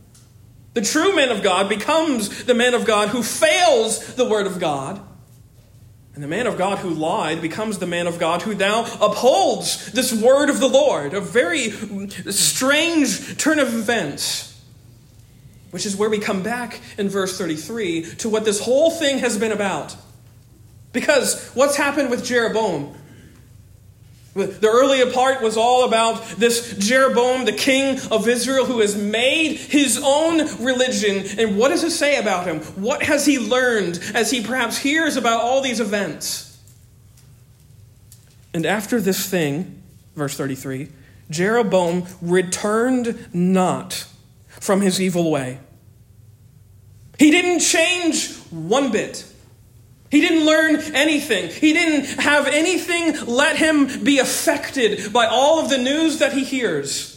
The 0.74 0.82
true 0.82 1.14
man 1.16 1.30
of 1.30 1.42
God 1.42 1.68
becomes 1.68 2.44
the 2.44 2.54
man 2.54 2.74
of 2.74 2.84
God 2.84 3.08
who 3.08 3.22
fails 3.22 4.14
the 4.14 4.28
word 4.28 4.46
of 4.46 4.60
God. 4.60 5.00
And 6.14 6.22
the 6.22 6.28
man 6.28 6.46
of 6.46 6.58
God 6.58 6.78
who 6.78 6.90
lied 6.90 7.40
becomes 7.40 7.78
the 7.78 7.86
man 7.86 8.06
of 8.06 8.18
God 8.18 8.42
who 8.42 8.54
now 8.54 8.84
upholds 9.00 9.92
this 9.92 10.12
word 10.12 10.50
of 10.50 10.60
the 10.60 10.68
Lord. 10.68 11.14
A 11.14 11.20
very 11.20 11.70
strange 12.30 13.38
turn 13.38 13.58
of 13.58 13.68
events. 13.74 14.46
Which 15.70 15.86
is 15.86 15.96
where 15.96 16.10
we 16.10 16.18
come 16.18 16.42
back 16.42 16.80
in 16.98 17.08
verse 17.08 17.38
33 17.38 18.02
to 18.18 18.28
what 18.28 18.44
this 18.44 18.60
whole 18.60 18.90
thing 18.90 19.18
has 19.20 19.38
been 19.38 19.52
about. 19.52 19.96
Because 20.92 21.48
what's 21.50 21.76
happened 21.76 22.10
with 22.10 22.24
Jeroboam? 22.24 22.94
The 24.46 24.68
earlier 24.68 25.10
part 25.10 25.42
was 25.42 25.56
all 25.56 25.84
about 25.84 26.24
this 26.38 26.76
Jeroboam, 26.78 27.44
the 27.44 27.52
king 27.52 27.98
of 28.10 28.28
Israel, 28.28 28.64
who 28.64 28.80
has 28.80 28.96
made 28.96 29.56
his 29.56 30.00
own 30.02 30.38
religion. 30.62 31.24
And 31.38 31.56
what 31.58 31.68
does 31.68 31.84
it 31.84 31.90
say 31.90 32.18
about 32.18 32.46
him? 32.46 32.60
What 32.80 33.02
has 33.02 33.26
he 33.26 33.38
learned 33.38 34.00
as 34.14 34.30
he 34.30 34.42
perhaps 34.42 34.78
hears 34.78 35.16
about 35.16 35.40
all 35.40 35.60
these 35.60 35.80
events? 35.80 36.58
And 38.52 38.66
after 38.66 39.00
this 39.00 39.28
thing, 39.28 39.82
verse 40.16 40.36
33, 40.36 40.88
Jeroboam 41.30 42.06
returned 42.20 43.28
not 43.32 44.06
from 44.48 44.80
his 44.80 45.00
evil 45.00 45.30
way. 45.30 45.60
He 47.18 47.30
didn't 47.30 47.60
change 47.60 48.34
one 48.50 48.90
bit. 48.90 49.29
He 50.10 50.20
didn't 50.20 50.44
learn 50.44 50.76
anything. 50.94 51.50
He 51.50 51.72
didn't 51.72 52.20
have 52.20 52.48
anything 52.48 53.26
let 53.26 53.56
him 53.56 54.02
be 54.02 54.18
affected 54.18 55.12
by 55.12 55.26
all 55.26 55.60
of 55.60 55.70
the 55.70 55.78
news 55.78 56.18
that 56.18 56.32
he 56.32 56.44
hears. 56.44 57.16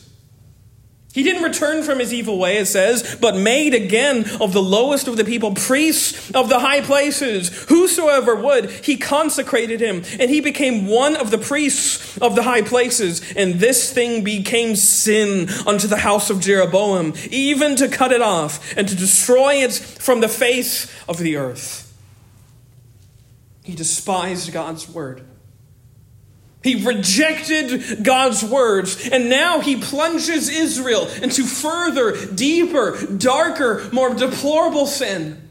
He 1.13 1.21
didn't 1.21 1.43
return 1.43 1.83
from 1.83 1.99
his 1.99 2.11
evil 2.11 2.39
way, 2.39 2.57
it 2.57 2.65
says, 2.65 3.17
but 3.21 3.35
made 3.35 3.75
again 3.75 4.25
of 4.41 4.51
the 4.51 4.63
lowest 4.63 5.07
of 5.07 5.15
the 5.15 5.23
people 5.23 5.53
priests 5.53 6.31
of 6.31 6.49
the 6.49 6.57
high 6.57 6.81
places. 6.81 7.49
Whosoever 7.69 8.35
would, 8.35 8.71
he 8.71 8.97
consecrated 8.97 9.79
him, 9.79 9.97
and 10.19 10.31
he 10.31 10.41
became 10.41 10.87
one 10.87 11.15
of 11.15 11.29
the 11.29 11.37
priests 11.37 12.17
of 12.17 12.35
the 12.35 12.41
high 12.41 12.63
places. 12.63 13.21
And 13.35 13.55
this 13.55 13.93
thing 13.93 14.23
became 14.23 14.75
sin 14.75 15.49
unto 15.67 15.87
the 15.87 15.97
house 15.97 16.31
of 16.31 16.41
Jeroboam, 16.41 17.13
even 17.29 17.75
to 17.75 17.87
cut 17.89 18.11
it 18.11 18.23
off 18.23 18.75
and 18.75 18.87
to 18.87 18.95
destroy 18.95 19.57
it 19.57 19.73
from 19.73 20.19
the 20.19 20.27
face 20.27 20.91
of 21.07 21.19
the 21.19 21.35
earth. 21.35 21.82
He 23.63 23.75
despised 23.75 24.51
God's 24.51 24.87
word. 24.89 25.25
He 26.63 26.85
rejected 26.85 28.03
God's 28.03 28.43
words, 28.43 29.09
and 29.09 29.29
now 29.29 29.59
he 29.59 29.75
plunges 29.75 30.47
Israel 30.47 31.07
into 31.21 31.43
further, 31.43 32.25
deeper, 32.27 33.05
darker, 33.17 33.89
more 33.91 34.13
deplorable 34.13 34.85
sin. 34.85 35.49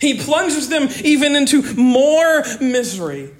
He 0.00 0.18
plunges 0.18 0.68
them 0.68 0.88
even 1.02 1.34
into 1.34 1.62
more 1.74 2.44
misery. 2.60 3.30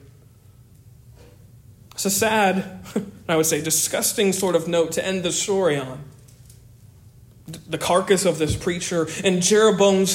It's 1.92 2.06
a 2.06 2.10
sad, 2.10 2.84
I 3.28 3.36
would 3.36 3.46
say, 3.46 3.60
disgusting 3.60 4.32
sort 4.32 4.56
of 4.56 4.66
note 4.66 4.92
to 4.92 5.04
end 5.04 5.22
the 5.22 5.32
story 5.32 5.76
on 5.76 6.04
the 7.66 7.78
carcass 7.78 8.24
of 8.24 8.38
this 8.38 8.56
preacher 8.56 9.08
and 9.24 9.42
Jeroboam's 9.42 10.10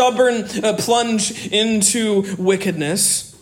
stubborn 0.00 0.44
uh, 0.64 0.72
plunge 0.78 1.48
into 1.48 2.24
wickedness. 2.38 3.36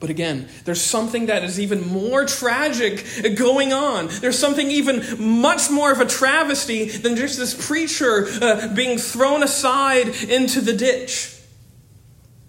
But 0.00 0.08
again, 0.08 0.48
there's 0.64 0.80
something 0.80 1.26
that 1.26 1.44
is 1.44 1.60
even 1.60 1.86
more 1.86 2.24
tragic 2.24 3.04
going 3.36 3.74
on. 3.74 4.08
There's 4.08 4.38
something 4.38 4.70
even 4.70 5.02
much 5.42 5.70
more 5.70 5.92
of 5.92 6.00
a 6.00 6.06
travesty 6.06 6.88
than 6.88 7.14
just 7.14 7.38
this 7.38 7.66
preacher 7.66 8.26
uh, 8.40 8.74
being 8.74 8.96
thrown 8.96 9.42
aside 9.42 10.08
into 10.30 10.62
the 10.62 10.72
ditch. 10.72 11.38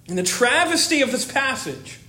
And 0.08 0.18
the 0.18 0.24
travesty 0.24 1.02
of 1.02 1.12
this 1.12 1.30
passage 1.30 2.00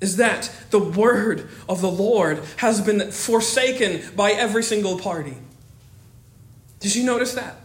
is 0.00 0.16
that 0.16 0.50
the 0.70 0.80
word 0.80 1.48
of 1.68 1.80
the 1.80 1.90
Lord 1.90 2.42
has 2.56 2.80
been 2.80 3.12
forsaken 3.12 4.02
by 4.16 4.32
every 4.32 4.64
single 4.64 4.98
party. 4.98 5.36
Did 6.80 6.96
you 6.96 7.04
notice 7.04 7.34
that? 7.34 7.57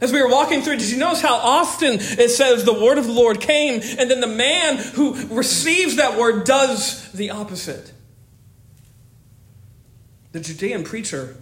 As 0.00 0.12
we 0.12 0.22
were 0.22 0.28
walking 0.28 0.62
through, 0.62 0.76
did 0.76 0.90
you 0.90 0.98
notice 0.98 1.20
how 1.20 1.34
often 1.34 1.94
it 1.94 2.30
says 2.30 2.64
the 2.64 2.72
word 2.72 2.98
of 2.98 3.06
the 3.06 3.12
Lord 3.12 3.40
came, 3.40 3.80
and 3.98 4.10
then 4.10 4.20
the 4.20 4.28
man 4.28 4.76
who 4.76 5.14
receives 5.26 5.96
that 5.96 6.16
word 6.18 6.44
does 6.44 7.10
the 7.12 7.30
opposite? 7.30 7.92
The 10.32 10.40
Judean 10.40 10.84
preacher, 10.84 11.36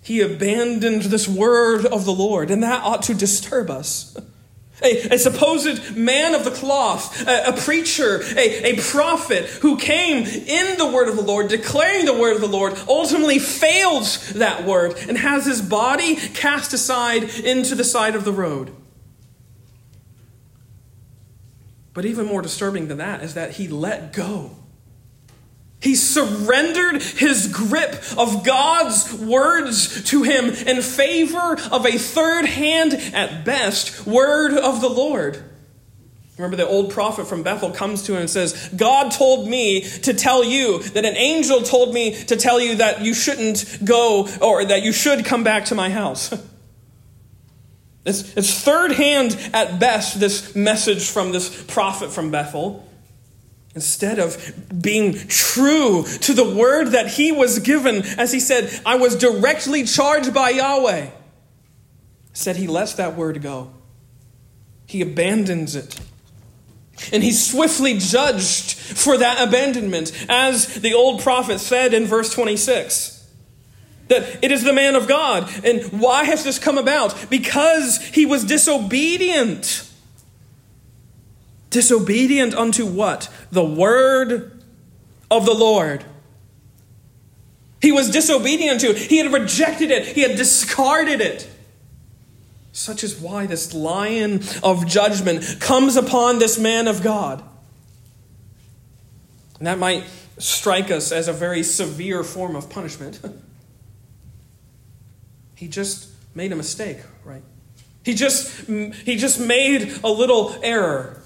he 0.00 0.20
abandoned 0.20 1.02
this 1.02 1.26
word 1.26 1.86
of 1.86 2.04
the 2.04 2.12
Lord, 2.12 2.50
and 2.52 2.62
that 2.62 2.84
ought 2.84 3.02
to 3.04 3.14
disturb 3.14 3.70
us. 3.70 4.16
A, 4.82 5.14
a, 5.14 5.18
supposed 5.18 5.96
man 5.96 6.34
of 6.34 6.44
the 6.44 6.50
cloth, 6.50 7.26
a, 7.26 7.48
a 7.48 7.52
preacher, 7.54 8.22
a, 8.36 8.74
a 8.74 8.76
prophet 8.76 9.46
who 9.46 9.78
came 9.78 10.26
in 10.26 10.76
the 10.76 10.86
word 10.86 11.08
of 11.08 11.16
the 11.16 11.22
Lord, 11.22 11.48
declaring 11.48 12.04
the 12.04 12.12
word 12.12 12.34
of 12.34 12.42
the 12.42 12.48
Lord, 12.48 12.78
ultimately 12.86 13.38
fails 13.38 14.34
that 14.34 14.64
word 14.64 14.96
and 15.08 15.16
has 15.16 15.46
his 15.46 15.62
body 15.62 16.16
cast 16.16 16.74
aside 16.74 17.24
into 17.24 17.74
the 17.74 17.84
side 17.84 18.14
of 18.14 18.24
the 18.24 18.32
road. 18.32 18.70
But 21.94 22.04
even 22.04 22.26
more 22.26 22.42
disturbing 22.42 22.88
than 22.88 22.98
that 22.98 23.22
is 23.22 23.32
that 23.32 23.52
he 23.52 23.68
let 23.68 24.12
go 24.12 24.65
he 25.86 25.94
surrendered 25.94 27.00
his 27.00 27.46
grip 27.46 28.02
of 28.18 28.44
God's 28.44 29.12
words 29.14 30.02
to 30.10 30.24
him 30.24 30.46
in 30.46 30.82
favor 30.82 31.56
of 31.70 31.86
a 31.86 31.96
third 31.96 32.44
hand, 32.46 32.94
at 33.14 33.44
best, 33.44 34.04
word 34.04 34.52
of 34.58 34.80
the 34.80 34.88
Lord. 34.88 35.42
Remember, 36.36 36.56
the 36.56 36.66
old 36.66 36.90
prophet 36.90 37.28
from 37.28 37.44
Bethel 37.44 37.70
comes 37.70 38.02
to 38.02 38.14
him 38.14 38.22
and 38.22 38.30
says, 38.30 38.68
God 38.76 39.12
told 39.12 39.48
me 39.48 39.82
to 39.82 40.12
tell 40.12 40.42
you 40.44 40.82
that 40.82 41.04
an 41.04 41.16
angel 41.16 41.62
told 41.62 41.94
me 41.94 42.14
to 42.24 42.36
tell 42.36 42.60
you 42.60 42.74
that 42.76 43.02
you 43.02 43.14
shouldn't 43.14 43.78
go 43.84 44.28
or 44.42 44.64
that 44.64 44.82
you 44.82 44.92
should 44.92 45.24
come 45.24 45.44
back 45.44 45.66
to 45.66 45.76
my 45.76 45.88
house. 45.88 46.34
It's, 48.06 48.36
it's 48.36 48.62
third 48.62 48.92
hand 48.92 49.36
at 49.52 49.80
best, 49.80 50.20
this 50.20 50.54
message 50.54 51.10
from 51.10 51.32
this 51.32 51.64
prophet 51.64 52.12
from 52.12 52.30
Bethel. 52.30 52.88
Instead 53.76 54.18
of 54.18 54.82
being 54.82 55.12
true 55.28 56.02
to 56.02 56.32
the 56.32 56.56
word 56.56 56.88
that 56.88 57.08
he 57.08 57.30
was 57.30 57.58
given, 57.58 57.96
as 58.18 58.32
he 58.32 58.40
said, 58.40 58.80
I 58.86 58.96
was 58.96 59.14
directly 59.14 59.84
charged 59.84 60.32
by 60.32 60.48
Yahweh, 60.50 61.10
said 62.32 62.56
he 62.56 62.66
lets 62.66 62.94
that 62.94 63.16
word 63.16 63.42
go. 63.42 63.70
he 64.86 65.02
abandons 65.02 65.76
it. 65.76 66.00
And 67.12 67.22
he's 67.22 67.50
swiftly 67.50 67.98
judged 67.98 68.72
for 68.74 69.18
that 69.18 69.46
abandonment, 69.46 70.10
as 70.28 70.76
the 70.76 70.94
old 70.94 71.20
prophet 71.20 71.58
said 71.58 71.92
in 71.92 72.06
verse 72.06 72.32
26. 72.32 73.30
That 74.08 74.42
it 74.42 74.50
is 74.52 74.64
the 74.64 74.72
man 74.72 74.94
of 74.94 75.06
God. 75.06 75.50
And 75.64 76.00
why 76.00 76.24
has 76.24 76.44
this 76.44 76.58
come 76.58 76.78
about? 76.78 77.28
Because 77.28 78.00
he 78.00 78.24
was 78.24 78.44
disobedient. 78.44 79.85
Disobedient 81.76 82.54
unto 82.54 82.86
what? 82.86 83.28
The 83.52 83.62
word 83.62 84.62
of 85.30 85.44
the 85.44 85.52
Lord. 85.52 86.02
He 87.82 87.92
was 87.92 88.10
disobedient 88.10 88.80
to 88.80 88.92
it. 88.92 88.96
He 88.96 89.18
had 89.18 89.30
rejected 89.30 89.90
it. 89.90 90.06
He 90.06 90.22
had 90.22 90.38
discarded 90.38 91.20
it. 91.20 91.46
Such 92.72 93.04
is 93.04 93.20
why 93.20 93.44
this 93.44 93.74
lion 93.74 94.40
of 94.62 94.86
judgment 94.86 95.60
comes 95.60 95.96
upon 95.96 96.38
this 96.38 96.58
man 96.58 96.88
of 96.88 97.02
God. 97.02 97.44
And 99.58 99.66
that 99.66 99.78
might 99.78 100.04
strike 100.38 100.90
us 100.90 101.12
as 101.12 101.28
a 101.28 101.32
very 101.34 101.62
severe 101.62 102.24
form 102.24 102.56
of 102.56 102.70
punishment. 102.70 103.20
he 105.56 105.68
just 105.68 106.08
made 106.34 106.52
a 106.52 106.56
mistake, 106.56 107.00
right? 107.22 107.42
He 108.02 108.14
just, 108.14 108.66
he 108.66 109.16
just 109.16 109.38
made 109.38 110.00
a 110.02 110.08
little 110.08 110.56
error. 110.62 111.20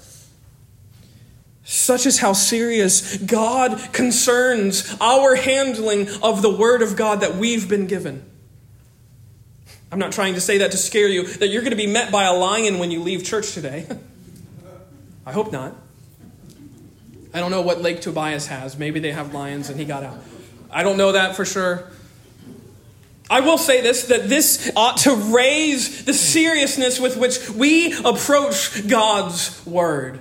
Such 1.63 2.05
is 2.05 2.19
how 2.19 2.33
serious 2.33 3.17
God 3.17 3.93
concerns 3.93 4.95
our 4.99 5.35
handling 5.35 6.07
of 6.21 6.41
the 6.41 6.49
Word 6.49 6.81
of 6.81 6.95
God 6.95 7.21
that 7.21 7.35
we've 7.35 7.69
been 7.69 7.87
given. 7.87 8.25
I'm 9.91 9.99
not 9.99 10.11
trying 10.11 10.35
to 10.35 10.41
say 10.41 10.59
that 10.59 10.71
to 10.71 10.77
scare 10.77 11.07
you, 11.07 11.27
that 11.27 11.47
you're 11.47 11.61
going 11.61 11.71
to 11.71 11.77
be 11.77 11.87
met 11.87 12.11
by 12.11 12.23
a 12.23 12.33
lion 12.33 12.79
when 12.79 12.91
you 12.91 13.01
leave 13.03 13.23
church 13.23 13.53
today. 13.53 13.87
I 15.25 15.33
hope 15.33 15.51
not. 15.51 15.75
I 17.33 17.39
don't 17.39 17.51
know 17.51 17.61
what 17.61 17.81
Lake 17.81 18.01
Tobias 18.01 18.47
has. 18.47 18.77
Maybe 18.77 18.99
they 18.99 19.11
have 19.11 19.33
lions 19.33 19.69
and 19.69 19.79
he 19.79 19.85
got 19.85 20.03
out. 20.03 20.17
I 20.69 20.83
don't 20.83 20.97
know 20.97 21.11
that 21.11 21.35
for 21.35 21.45
sure. 21.45 21.89
I 23.29 23.39
will 23.41 23.57
say 23.57 23.81
this 23.81 24.05
that 24.07 24.27
this 24.27 24.71
ought 24.75 24.97
to 24.97 25.15
raise 25.15 26.03
the 26.03 26.13
seriousness 26.13 26.99
with 26.99 27.15
which 27.15 27.49
we 27.49 27.93
approach 28.03 28.87
God's 28.87 29.65
Word. 29.65 30.19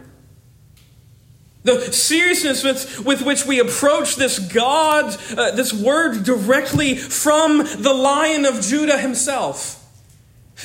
The 1.63 1.93
seriousness 1.93 2.65
with, 2.65 3.05
with 3.05 3.23
which 3.23 3.45
we 3.45 3.61
approach 3.61 4.17
this 4.17 4.39
God, 4.39 5.17
uh, 5.37 5.51
this 5.51 5.75
word 5.75 6.25
directly 6.25 6.97
from 6.97 7.59
the 7.59 7.93
Lion 7.93 8.47
of 8.47 8.63
Judah 8.63 8.99
himself. 8.99 9.77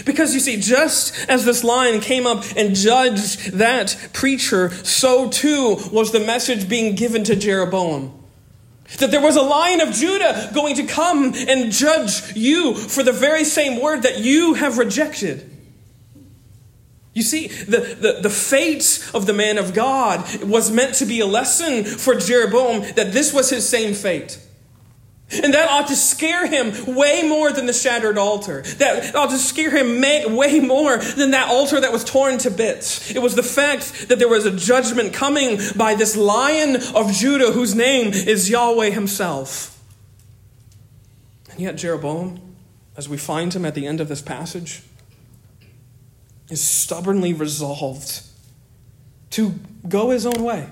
Because 0.06 0.34
you 0.34 0.40
see, 0.40 0.60
just 0.60 1.30
as 1.30 1.46
this 1.46 1.64
lion 1.64 2.02
came 2.02 2.28
up 2.28 2.44
and 2.58 2.76
judged 2.76 3.54
that 3.54 4.10
preacher, 4.12 4.70
so 4.84 5.30
too 5.30 5.78
was 5.92 6.12
the 6.12 6.20
message 6.20 6.68
being 6.68 6.96
given 6.96 7.24
to 7.26 7.36
Jeroboam. 7.36 8.12
That 9.00 9.12
there 9.12 9.22
was 9.22 9.38
a 9.38 9.42
lion 9.42 9.82
of 9.82 9.94
Judah 9.94 10.52
going 10.54 10.76
to 10.76 10.86
come 10.86 11.34
and 11.34 11.72
judge 11.72 12.36
you 12.36 12.76
for 12.76 13.04
the 13.04 13.14
very 13.14 13.46
same 13.46 13.82
word 13.82 14.04
that 14.04 14.20
you 14.20 14.56
have 14.56 14.78
rejected. 14.78 15.50
You 17.16 17.24
see, 17.24 17.48
the, 17.48 17.80
the, 17.80 18.20
the 18.24 18.30
fate 18.30 19.10
of 19.14 19.26
the 19.26 19.34
man 19.34 19.58
of 19.58 19.74
God 19.74 20.44
was 20.44 20.70
meant 20.70 20.96
to 20.96 21.06
be 21.06 21.22
a 21.22 21.26
lesson 21.26 21.86
for 21.86 22.14
Jeroboam 22.14 22.82
that 22.96 23.14
this 23.14 23.34
was 23.34 23.50
his 23.50 23.68
same 23.68 23.94
fate. 23.94 24.38
And 25.32 25.54
that 25.54 25.70
ought 25.70 25.88
to 25.88 25.96
scare 25.96 26.46
him 26.46 26.94
way 26.94 27.24
more 27.24 27.54
than 27.54 27.68
the 27.68 27.74
shattered 27.74 28.18
altar. 28.18 28.64
That 28.78 29.16
ought 29.16 29.30
to 29.30 29.38
scare 29.38 29.72
him 29.72 30.02
way 30.36 30.60
more 30.60 30.98
than 30.98 31.32
that 31.32 31.48
altar 31.50 31.80
that 31.80 31.94
was 31.94 32.04
torn 32.04 32.38
to 32.40 32.52
bits. 32.52 33.10
It 33.16 33.22
was 33.22 33.34
the 33.34 33.44
fact 33.44 34.10
that 34.10 34.20
there 34.20 34.28
was 34.28 34.46
a 34.46 34.56
judgment 34.56 35.14
coming 35.14 35.58
by 35.76 35.96
this 35.96 36.18
lion 36.18 36.76
of 36.94 37.14
Judah 37.14 37.54
whose 37.54 37.74
name 37.74 38.10
is 38.10 38.50
Yahweh 38.50 38.90
himself. 38.90 39.82
And 41.50 41.62
yet, 41.62 41.78
Jeroboam, 41.78 42.42
as 42.98 43.08
we 43.08 43.18
find 43.18 43.54
him 43.54 43.66
at 43.66 43.74
the 43.74 43.88
end 43.88 44.02
of 44.02 44.10
this 44.10 44.22
passage, 44.22 44.84
is 46.50 46.66
stubbornly 46.66 47.34
resolved 47.34 48.22
to 49.32 49.54
go 49.88 50.12
his 50.12 50.26
own 50.26 50.44
way, 50.44 50.68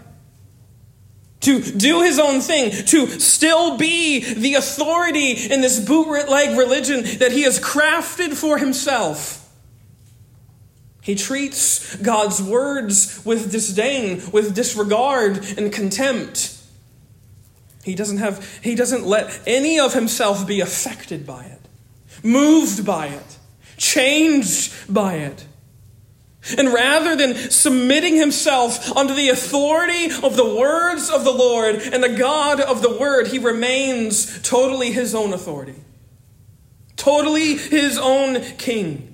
to 1.42 1.62
do 1.62 2.02
his 2.02 2.20
own 2.20 2.40
thing, 2.40 2.72
to 2.86 3.08
still 3.08 3.78
be 3.78 4.34
the 4.34 4.54
authority 4.56 5.32
in 5.32 5.62
this 5.62 5.80
bootleg 5.80 6.58
religion 6.58 7.04
that 7.20 7.32
he 7.32 7.44
has 7.44 7.60
crafted 7.60 8.34
for 8.34 8.58
himself. 8.58 9.40
He 11.02 11.16
treats 11.16 11.98
God's 11.98 12.42
words 12.42 13.26
with 13.26 13.52
disdain, 13.52 14.22
with 14.32 14.56
disregard 14.56 15.44
and 15.58 15.72
contempt. 15.74 16.58
He 17.84 17.94
doesn't 17.94 18.20
have 18.20 18.60
he 18.64 18.76
doesn't 18.76 19.06
let 19.06 19.38
any 19.46 19.80
of 19.80 19.94
himself 19.94 20.48
be 20.48 20.62
affected 20.62 21.28
by 21.28 21.44
it, 21.44 21.60
moved 22.24 22.86
by 22.86 23.08
it, 23.08 23.38
changed 23.76 24.74
by 24.88 25.16
it. 25.16 25.46
And 26.58 26.74
rather 26.74 27.16
than 27.16 27.36
submitting 27.36 28.16
himself 28.16 28.96
under 28.96 29.14
the 29.14 29.30
authority 29.30 30.06
of 30.24 30.36
the 30.36 30.56
words 30.56 31.10
of 31.10 31.24
the 31.24 31.32
Lord 31.32 31.76
and 31.76 32.04
the 32.04 32.16
God 32.16 32.60
of 32.60 32.82
the 32.82 32.98
Word, 32.98 33.28
he 33.28 33.40
remains 33.40 34.42
totally 34.42 34.92
his 34.92 35.16
own 35.16 35.34
authority, 35.34 35.76
totally 36.98 37.56
his 37.56 37.98
own 37.98 38.42
king. 38.58 39.10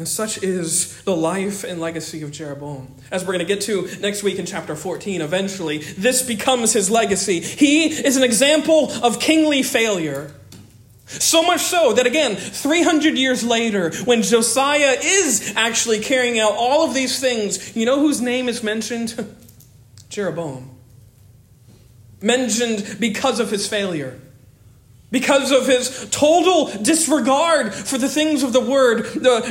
And 0.00 0.08
such 0.08 0.42
is 0.42 1.02
the 1.02 1.14
life 1.14 1.62
and 1.62 1.78
legacy 1.78 2.22
of 2.22 2.30
Jeroboam. 2.30 2.96
As 3.10 3.22
we're 3.22 3.34
going 3.34 3.46
to 3.46 3.54
get 3.54 3.60
to 3.64 3.86
next 4.00 4.22
week 4.22 4.38
in 4.38 4.46
chapter 4.46 4.74
14, 4.74 5.20
eventually, 5.20 5.78
this 5.78 6.22
becomes 6.22 6.72
his 6.72 6.90
legacy. 6.90 7.40
He 7.40 7.88
is 7.88 8.16
an 8.16 8.22
example 8.22 8.90
of 9.02 9.20
kingly 9.20 9.62
failure. 9.62 10.32
So 11.10 11.42
much 11.42 11.62
so 11.62 11.92
that, 11.94 12.06
again, 12.06 12.36
300 12.36 13.18
years 13.18 13.42
later, 13.42 13.90
when 14.04 14.22
Josiah 14.22 14.96
is 15.02 15.52
actually 15.56 15.98
carrying 15.98 16.38
out 16.38 16.52
all 16.52 16.86
of 16.86 16.94
these 16.94 17.18
things, 17.18 17.76
you 17.76 17.84
know 17.84 17.98
whose 17.98 18.20
name 18.20 18.48
is 18.48 18.62
mentioned? 18.62 19.34
Jeroboam. 20.08 20.70
Mentioned 22.22 22.98
because 23.00 23.40
of 23.40 23.50
his 23.50 23.66
failure. 23.66 24.20
Because 25.10 25.50
of 25.50 25.66
his 25.66 26.08
total 26.10 26.66
disregard 26.80 27.74
for 27.74 27.98
the 27.98 28.08
things 28.08 28.44
of 28.44 28.52
the 28.52 28.60
Word 28.60 29.06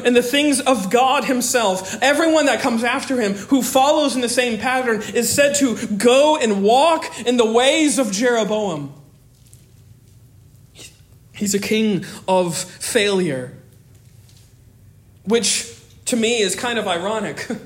and 0.05 0.15
the 0.15 0.23
things 0.23 0.61
of 0.61 0.89
God 0.89 1.25
Himself. 1.25 2.01
Everyone 2.01 2.45
that 2.45 2.61
comes 2.61 2.85
after 2.85 3.19
him 3.19 3.33
who 3.33 3.61
follows 3.61 4.15
in 4.15 4.21
the 4.21 4.29
same 4.29 4.57
pattern 4.57 5.01
is 5.13 5.29
said 5.29 5.55
to 5.55 5.75
go 5.97 6.37
and 6.37 6.63
walk 6.63 7.19
in 7.25 7.35
the 7.35 7.51
ways 7.51 7.99
of 7.99 8.13
Jeroboam. 8.13 8.93
He's 11.39 11.53
a 11.53 11.59
king 11.59 12.03
of 12.27 12.57
failure, 12.57 13.57
which 15.23 15.73
to 16.05 16.17
me 16.17 16.41
is 16.41 16.53
kind 16.55 16.77
of 16.77 16.87
ironic. 16.87 17.47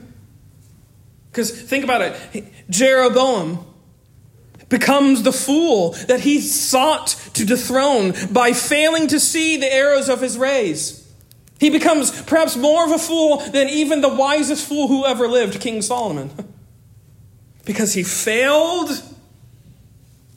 Because 1.32 1.50
think 1.50 1.84
about 1.84 2.02
it 2.02 2.54
Jeroboam 2.70 3.66
becomes 4.70 5.24
the 5.24 5.32
fool 5.32 5.94
that 6.08 6.20
he 6.20 6.40
sought 6.40 7.08
to 7.34 7.44
dethrone 7.44 8.14
by 8.32 8.54
failing 8.54 9.08
to 9.08 9.20
see 9.20 9.58
the 9.58 9.74
arrows 9.74 10.10
of 10.10 10.22
his 10.22 10.38
rays. 10.38 11.12
He 11.60 11.72
becomes 11.72 12.12
perhaps 12.22 12.56
more 12.56 12.86
of 12.86 12.92
a 12.92 13.00
fool 13.00 13.38
than 13.38 13.68
even 13.68 14.02
the 14.02 14.14
wisest 14.14 14.68
fool 14.68 14.88
who 14.88 15.08
ever 15.08 15.28
lived, 15.28 15.60
King 15.60 15.82
Solomon. 15.82 16.30
Because 17.66 17.94
he 17.94 18.04
failed 18.04 18.90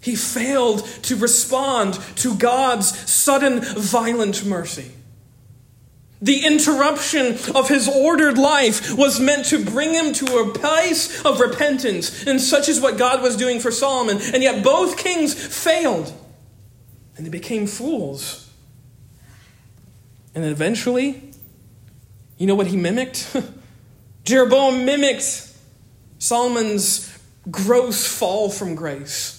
he 0.07 0.15
failed 0.15 0.87
to 1.03 1.17
respond 1.17 1.95
to 2.15 2.37
God's 2.37 2.97
sudden, 3.11 3.61
violent 3.61 4.47
mercy. 4.47 4.93
The 6.23 6.47
interruption 6.47 7.37
of 7.57 7.69
his 7.69 7.89
ordered 7.89 8.39
life 8.39 8.97
was 8.97 9.19
meant 9.19 9.47
to 9.47 9.65
bring 9.65 9.95
him 9.95 10.13
to 10.15 10.39
a 10.39 10.53
place 10.53 11.25
of 11.25 11.41
repentance, 11.41 12.25
and 12.25 12.41
such 12.41 12.69
is 12.69 12.81
what 12.81 12.99
God 12.99 13.21
was 13.21 13.37
doing 13.37 13.59
for 13.59 13.73
Solomon. 13.73 14.19
And 14.33 14.45
yet 14.45 14.63
both 14.63 14.97
kings 14.97 15.35
failed, 15.35 16.13
and 17.17 17.27
they 17.27 17.31
became 17.31 17.67
fools. 17.67 18.49
And 20.37 20.45
eventually, 20.45 21.33
you 22.39 22.47
know 22.47 22.55
what 22.55 22.69
he 22.69 22.77
mimicked? 22.77 23.37
Jeroboam 24.25 24.85
mimicked 24.85 25.53
Solomon's 26.21 27.13
gross 27.51 28.07
fall 28.07 28.51
from 28.51 28.77
grace. 28.77 29.36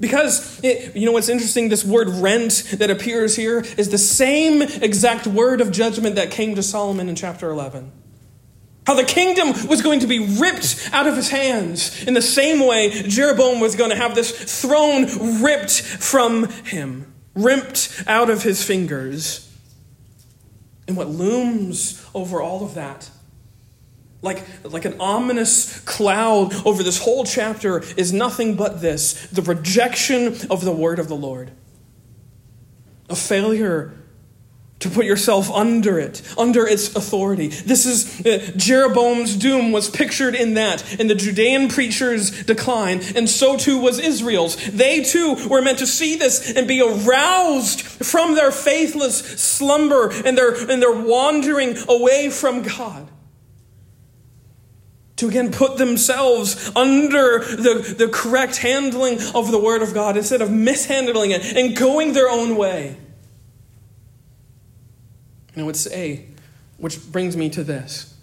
Because, 0.00 0.58
it, 0.64 0.96
you 0.96 1.04
know 1.04 1.12
what's 1.12 1.28
interesting? 1.28 1.68
This 1.68 1.84
word 1.84 2.08
rent 2.08 2.64
that 2.78 2.90
appears 2.90 3.36
here 3.36 3.62
is 3.76 3.90
the 3.90 3.98
same 3.98 4.62
exact 4.62 5.26
word 5.26 5.60
of 5.60 5.70
judgment 5.70 6.16
that 6.16 6.30
came 6.30 6.54
to 6.54 6.62
Solomon 6.62 7.08
in 7.10 7.14
chapter 7.14 7.50
11. 7.50 7.92
How 8.86 8.94
the 8.94 9.04
kingdom 9.04 9.68
was 9.68 9.82
going 9.82 10.00
to 10.00 10.06
be 10.06 10.18
ripped 10.18 10.88
out 10.92 11.06
of 11.06 11.16
his 11.16 11.28
hands. 11.28 12.02
In 12.04 12.14
the 12.14 12.22
same 12.22 12.66
way, 12.66 13.02
Jeroboam 13.06 13.60
was 13.60 13.76
going 13.76 13.90
to 13.90 13.96
have 13.96 14.14
this 14.14 14.60
throne 14.60 15.42
ripped 15.42 15.82
from 15.82 16.48
him, 16.48 17.12
ripped 17.34 18.02
out 18.06 18.30
of 18.30 18.42
his 18.42 18.64
fingers. 18.64 19.46
And 20.88 20.96
what 20.96 21.08
looms 21.08 22.04
over 22.14 22.40
all 22.40 22.64
of 22.64 22.74
that, 22.74 23.10
like, 24.22 24.44
like 24.64 24.84
an 24.84 25.00
ominous 25.00 25.80
cloud 25.80 26.54
over 26.66 26.82
this 26.82 26.98
whole 27.02 27.24
chapter, 27.24 27.82
is 27.96 28.12
nothing 28.12 28.54
but 28.54 28.80
this 28.80 29.26
the 29.28 29.42
rejection 29.42 30.36
of 30.50 30.64
the 30.64 30.72
word 30.72 30.98
of 30.98 31.08
the 31.08 31.16
Lord. 31.16 31.50
A 33.08 33.16
failure 33.16 33.92
to 34.80 34.88
put 34.88 35.04
yourself 35.04 35.50
under 35.50 35.98
it, 35.98 36.22
under 36.38 36.66
its 36.66 36.96
authority. 36.96 37.48
This 37.48 37.84
is 37.84 38.26
uh, 38.26 38.50
Jeroboam's 38.56 39.36
doom 39.36 39.72
was 39.72 39.90
pictured 39.90 40.34
in 40.34 40.54
that, 40.54 40.98
in 40.98 41.06
the 41.06 41.14
Judean 41.14 41.68
preacher's 41.68 42.44
decline, 42.44 43.02
and 43.14 43.28
so 43.28 43.56
too 43.56 43.78
was 43.78 43.98
Israel's. 43.98 44.56
They 44.70 45.02
too 45.02 45.36
were 45.48 45.60
meant 45.60 45.78
to 45.78 45.86
see 45.86 46.16
this 46.16 46.52
and 46.56 46.66
be 46.66 46.80
aroused 46.80 47.82
from 47.82 48.34
their 48.34 48.50
faithless 48.50 49.18
slumber 49.18 50.10
and 50.24 50.36
their, 50.36 50.54
and 50.54 50.82
their 50.82 50.92
wandering 50.92 51.76
away 51.88 52.30
from 52.30 52.62
God. 52.62 53.08
To 55.20 55.28
again 55.28 55.52
put 55.52 55.76
themselves 55.76 56.72
under 56.74 57.40
the, 57.40 57.94
the 57.98 58.08
correct 58.08 58.56
handling 58.56 59.18
of 59.34 59.50
the 59.50 59.58
Word 59.58 59.82
of 59.82 59.92
God 59.92 60.16
instead 60.16 60.40
of 60.40 60.50
mishandling 60.50 61.32
it 61.32 61.44
and 61.44 61.76
going 61.76 62.14
their 62.14 62.30
own 62.30 62.56
way. 62.56 62.96
And 65.52 65.62
I 65.62 65.66
would 65.66 65.76
say, 65.76 66.24
which 66.78 67.12
brings 67.12 67.36
me 67.36 67.50
to 67.50 67.62
this, 67.62 68.16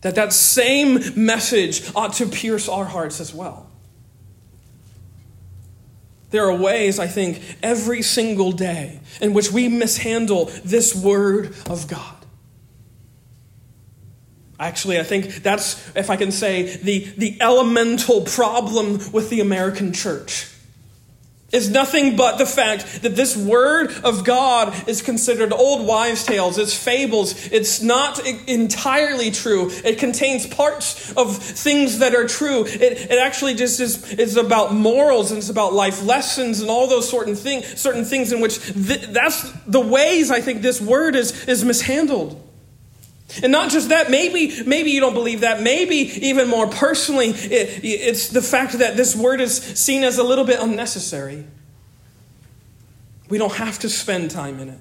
that 0.00 0.14
that 0.14 0.32
same 0.32 0.98
message 1.14 1.92
ought 1.94 2.14
to 2.14 2.24
pierce 2.24 2.70
our 2.70 2.86
hearts 2.86 3.20
as 3.20 3.34
well. 3.34 3.68
There 6.30 6.48
are 6.48 6.56
ways, 6.56 6.98
I 6.98 7.06
think, 7.06 7.42
every 7.62 8.00
single 8.00 8.50
day 8.50 9.00
in 9.20 9.34
which 9.34 9.52
we 9.52 9.68
mishandle 9.68 10.46
this 10.64 10.94
word 10.94 11.54
of 11.68 11.86
God. 11.86 12.15
Actually, 14.58 14.98
I 14.98 15.02
think 15.02 15.42
that's, 15.42 15.94
if 15.94 16.08
I 16.08 16.16
can 16.16 16.32
say, 16.32 16.76
the, 16.76 17.00
the 17.16 17.36
elemental 17.40 18.22
problem 18.22 19.00
with 19.12 19.28
the 19.28 19.40
American 19.40 19.92
church 19.92 20.48
is 21.52 21.70
nothing 21.70 22.16
but 22.16 22.38
the 22.38 22.46
fact 22.46 23.02
that 23.02 23.14
this 23.14 23.36
word 23.36 23.92
of 24.02 24.24
God 24.24 24.88
is 24.88 25.00
considered 25.00 25.52
old 25.52 25.86
wives' 25.86 26.24
tales, 26.24 26.58
it's 26.58 26.74
fables, 26.74 27.46
it's 27.52 27.80
not 27.80 28.24
entirely 28.48 29.30
true. 29.30 29.70
It 29.84 29.98
contains 29.98 30.46
parts 30.46 31.12
of 31.12 31.36
things 31.36 32.00
that 32.00 32.14
are 32.14 32.26
true. 32.26 32.64
It, 32.66 33.10
it 33.10 33.18
actually 33.18 33.54
just 33.54 33.78
is, 33.80 34.12
is 34.14 34.36
about 34.36 34.74
morals 34.74 35.30
and 35.30 35.38
it's 35.38 35.48
about 35.48 35.72
life 35.72 36.02
lessons 36.02 36.60
and 36.60 36.68
all 36.68 36.88
those 36.88 37.08
certain 37.08 37.36
things, 37.36 37.80
certain 37.80 38.04
things 38.04 38.32
in 38.32 38.40
which 38.40 38.58
th- 38.58 39.06
that's 39.08 39.50
the 39.66 39.80
ways 39.80 40.30
I 40.30 40.40
think 40.40 40.62
this 40.62 40.80
word 40.80 41.14
is, 41.14 41.46
is 41.46 41.64
mishandled. 41.64 42.42
And 43.42 43.50
not 43.50 43.70
just 43.70 43.88
that, 43.88 44.10
maybe, 44.10 44.62
maybe 44.64 44.90
you 44.90 45.00
don't 45.00 45.14
believe 45.14 45.40
that. 45.40 45.60
Maybe 45.60 45.96
even 45.96 46.48
more 46.48 46.68
personally, 46.68 47.30
it, 47.30 47.80
it's 47.84 48.28
the 48.28 48.42
fact 48.42 48.78
that 48.78 48.96
this 48.96 49.16
word 49.16 49.40
is 49.40 49.56
seen 49.56 50.04
as 50.04 50.18
a 50.18 50.22
little 50.22 50.44
bit 50.44 50.60
unnecessary. 50.60 51.44
We 53.28 53.38
don't 53.38 53.54
have 53.54 53.80
to 53.80 53.88
spend 53.88 54.30
time 54.30 54.60
in 54.60 54.68
it. 54.68 54.78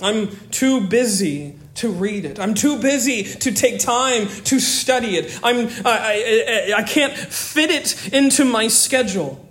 I'm 0.00 0.36
too 0.50 0.86
busy 0.86 1.56
to 1.76 1.88
read 1.88 2.24
it. 2.24 2.38
I'm 2.38 2.54
too 2.54 2.78
busy 2.78 3.24
to 3.24 3.52
take 3.52 3.80
time 3.80 4.28
to 4.44 4.60
study 4.60 5.16
it. 5.16 5.38
I'm, 5.42 5.68
I, 5.84 6.68
I, 6.68 6.72
I 6.78 6.82
can't 6.82 7.12
fit 7.12 7.70
it 7.70 8.12
into 8.12 8.44
my 8.44 8.68
schedule. 8.68 9.42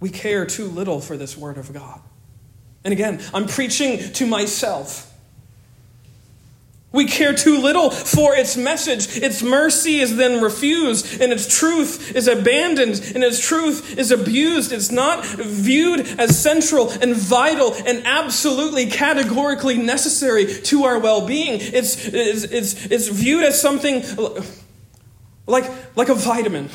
We 0.00 0.10
care 0.10 0.46
too 0.46 0.66
little 0.66 1.00
for 1.00 1.16
this 1.16 1.36
Word 1.36 1.58
of 1.58 1.72
God. 1.72 2.00
And 2.84 2.92
again, 2.92 3.22
I'm 3.32 3.46
preaching 3.46 4.12
to 4.12 4.26
myself. 4.26 5.10
We 6.94 7.06
care 7.06 7.34
too 7.34 7.58
little 7.60 7.90
for 7.90 8.36
its 8.36 8.56
message. 8.56 9.16
Its 9.16 9.42
mercy 9.42 9.98
is 9.98 10.14
then 10.16 10.40
refused, 10.40 11.20
and 11.20 11.32
its 11.32 11.58
truth 11.58 12.14
is 12.14 12.28
abandoned, 12.28 13.02
and 13.16 13.24
its 13.24 13.40
truth 13.40 13.98
is 13.98 14.12
abused. 14.12 14.70
It's 14.70 14.92
not 14.92 15.26
viewed 15.26 16.06
as 16.20 16.38
central 16.38 16.90
and 16.90 17.16
vital 17.16 17.74
and 17.74 18.06
absolutely 18.06 18.86
categorically 18.86 19.76
necessary 19.76 20.46
to 20.46 20.84
our 20.84 21.00
well 21.00 21.26
being. 21.26 21.58
It's, 21.60 22.06
it's, 22.06 22.44
it's, 22.44 22.86
it's 22.86 23.08
viewed 23.08 23.42
as 23.42 23.60
something 23.60 24.04
like, 25.48 25.68
like 25.96 26.10
a 26.10 26.14
vitamin. 26.14 26.70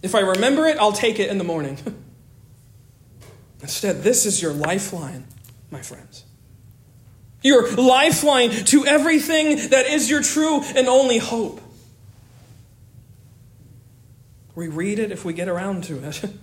If 0.00 0.14
I 0.14 0.20
remember 0.20 0.66
it, 0.68 0.78
I'll 0.78 0.92
take 0.92 1.20
it 1.20 1.28
in 1.28 1.36
the 1.36 1.44
morning. 1.44 1.78
Instead, 3.64 4.02
this 4.02 4.26
is 4.26 4.42
your 4.42 4.52
lifeline, 4.52 5.24
my 5.70 5.80
friends. 5.80 6.24
Your 7.42 7.74
lifeline 7.76 8.50
to 8.50 8.84
everything 8.84 9.56
that 9.70 9.86
is 9.86 10.10
your 10.10 10.22
true 10.22 10.62
and 10.76 10.86
only 10.86 11.16
hope. 11.16 11.62
We 14.54 14.68
read 14.68 14.98
it 14.98 15.12
if 15.12 15.24
we 15.24 15.32
get 15.32 15.48
around 15.48 15.84
to 15.84 16.06
it. 16.06 16.24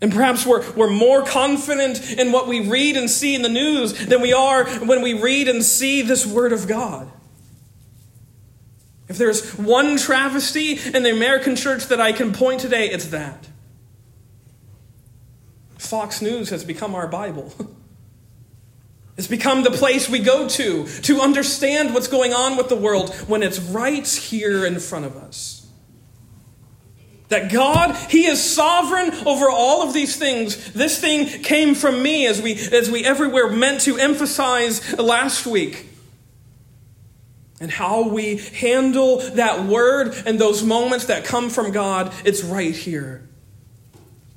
And 0.00 0.12
perhaps 0.12 0.44
we're, 0.44 0.68
we're 0.72 0.90
more 0.90 1.24
confident 1.24 2.14
in 2.18 2.32
what 2.32 2.48
we 2.48 2.68
read 2.68 2.96
and 2.96 3.08
see 3.08 3.36
in 3.36 3.42
the 3.42 3.48
news 3.48 3.92
than 4.06 4.20
we 4.20 4.32
are 4.32 4.68
when 4.80 5.00
we 5.00 5.14
read 5.14 5.46
and 5.46 5.62
see 5.62 6.02
this 6.02 6.26
Word 6.26 6.52
of 6.52 6.66
God. 6.66 7.08
If 9.06 9.16
there's 9.16 9.56
one 9.56 9.96
travesty 9.96 10.72
in 10.72 11.04
the 11.04 11.12
American 11.12 11.54
church 11.54 11.86
that 11.86 12.00
I 12.00 12.10
can 12.10 12.32
point 12.32 12.60
today, 12.62 12.90
it's 12.90 13.06
that. 13.10 13.46
Fox 15.92 16.22
News 16.22 16.48
has 16.48 16.64
become 16.64 16.94
our 16.94 17.06
Bible. 17.06 17.52
It's 19.18 19.26
become 19.26 19.62
the 19.62 19.70
place 19.70 20.08
we 20.08 20.20
go 20.20 20.48
to 20.48 20.86
to 20.86 21.20
understand 21.20 21.92
what's 21.92 22.08
going 22.08 22.32
on 22.32 22.56
with 22.56 22.70
the 22.70 22.76
world 22.76 23.14
when 23.28 23.42
it's 23.42 23.60
right 23.60 24.08
here 24.08 24.64
in 24.64 24.80
front 24.80 25.04
of 25.04 25.16
us. 25.16 25.68
That 27.28 27.52
God, 27.52 27.94
He 28.10 28.24
is 28.24 28.42
sovereign 28.42 29.12
over 29.26 29.50
all 29.50 29.86
of 29.86 29.92
these 29.92 30.16
things. 30.16 30.72
This 30.72 30.98
thing 30.98 31.26
came 31.42 31.74
from 31.74 32.02
me 32.02 32.26
as 32.26 32.40
we, 32.40 32.54
as 32.54 32.90
we 32.90 33.04
everywhere 33.04 33.50
meant 33.50 33.82
to 33.82 33.98
emphasize 33.98 34.98
last 34.98 35.46
week. 35.46 35.86
And 37.60 37.70
how 37.70 38.08
we 38.08 38.38
handle 38.38 39.18
that 39.32 39.66
word 39.66 40.14
and 40.24 40.38
those 40.38 40.62
moments 40.62 41.04
that 41.04 41.26
come 41.26 41.50
from 41.50 41.70
God, 41.70 42.14
it's 42.24 42.42
right 42.42 42.74
here. 42.74 43.28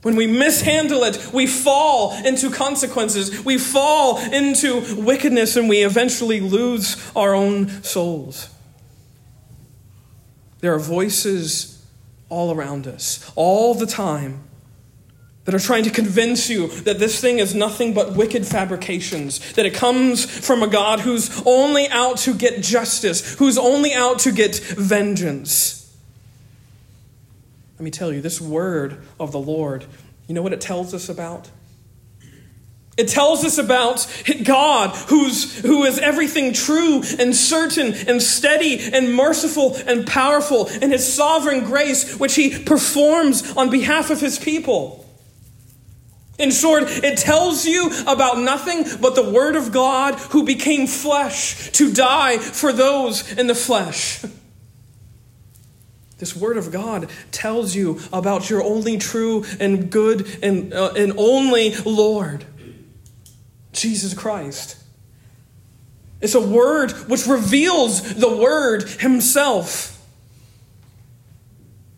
When 0.05 0.15
we 0.15 0.27
mishandle 0.27 1.03
it, 1.05 1.33
we 1.33 1.47
fall 1.47 2.13
into 2.23 2.51
consequences. 2.51 3.43
We 3.43 3.57
fall 3.57 4.19
into 4.19 5.01
wickedness 5.01 5.55
and 5.55 5.67
we 5.67 5.83
eventually 5.83 6.39
lose 6.39 6.95
our 7.15 7.33
own 7.33 7.81
souls. 7.81 8.47
There 10.59 10.71
are 10.75 10.79
voices 10.79 11.83
all 12.29 12.53
around 12.53 12.85
us, 12.85 13.31
all 13.35 13.73
the 13.73 13.87
time, 13.87 14.43
that 15.45 15.55
are 15.55 15.59
trying 15.59 15.85
to 15.85 15.89
convince 15.89 16.51
you 16.51 16.67
that 16.81 16.99
this 16.99 17.19
thing 17.19 17.39
is 17.39 17.55
nothing 17.55 17.95
but 17.95 18.15
wicked 18.15 18.45
fabrications, 18.45 19.53
that 19.53 19.65
it 19.65 19.73
comes 19.73 20.23
from 20.23 20.61
a 20.61 20.67
God 20.67 20.99
who's 20.99 21.41
only 21.47 21.89
out 21.89 22.19
to 22.19 22.35
get 22.35 22.61
justice, 22.61 23.33
who's 23.39 23.57
only 23.57 23.91
out 23.91 24.19
to 24.19 24.31
get 24.31 24.55
vengeance. 24.55 25.84
Let 27.77 27.83
me 27.83 27.91
tell 27.91 28.13
you, 28.13 28.21
this 28.21 28.39
word 28.39 29.01
of 29.19 29.31
the 29.31 29.39
Lord, 29.39 29.85
you 30.27 30.35
know 30.35 30.41
what 30.41 30.53
it 30.53 30.61
tells 30.61 30.93
us 30.93 31.09
about? 31.09 31.49
It 32.97 33.09
tells 33.09 33.43
us 33.43 33.57
about 33.57 34.07
God, 34.43 34.95
who's, 35.09 35.59
who 35.59 35.83
is 35.83 35.99
everything 35.99 36.53
true 36.53 37.03
and 37.19 37.35
certain 37.35 37.93
and 37.93 38.21
steady 38.21 38.79
and 38.93 39.13
merciful 39.13 39.75
and 39.85 40.07
powerful, 40.07 40.69
and 40.81 40.93
his 40.93 41.11
sovereign 41.13 41.65
grace, 41.65 42.17
which 42.17 42.35
he 42.35 42.57
performs 42.57 43.55
on 43.57 43.69
behalf 43.69 44.11
of 44.11 44.21
his 44.21 44.39
people. 44.39 45.01
In 46.37 46.51
short, 46.51 46.83
it 46.87 47.17
tells 47.17 47.65
you 47.65 47.91
about 48.07 48.39
nothing 48.39 48.85
but 49.01 49.15
the 49.15 49.29
Word 49.29 49.55
of 49.55 49.71
God 49.71 50.15
who 50.15 50.45
became 50.45 50.87
flesh 50.87 51.71
to 51.73 51.93
die 51.93 52.37
for 52.37 52.71
those 52.71 53.31
in 53.33 53.47
the 53.47 53.55
flesh. 53.55 54.23
This 56.17 56.35
Word 56.35 56.57
of 56.57 56.71
God 56.71 57.09
tells 57.31 57.75
you 57.75 57.99
about 58.13 58.49
your 58.49 58.63
only 58.63 58.97
true 58.97 59.43
and 59.59 59.91
good 59.91 60.39
and, 60.41 60.73
uh, 60.73 60.93
and 60.95 61.13
only 61.17 61.75
Lord, 61.85 62.45
Jesus 63.73 64.13
Christ. 64.13 64.77
It's 66.21 66.35
a 66.35 66.41
word 66.41 66.91
which 67.09 67.27
reveals 67.27 68.15
the 68.15 68.33
Word 68.33 68.83
Himself, 68.83 70.01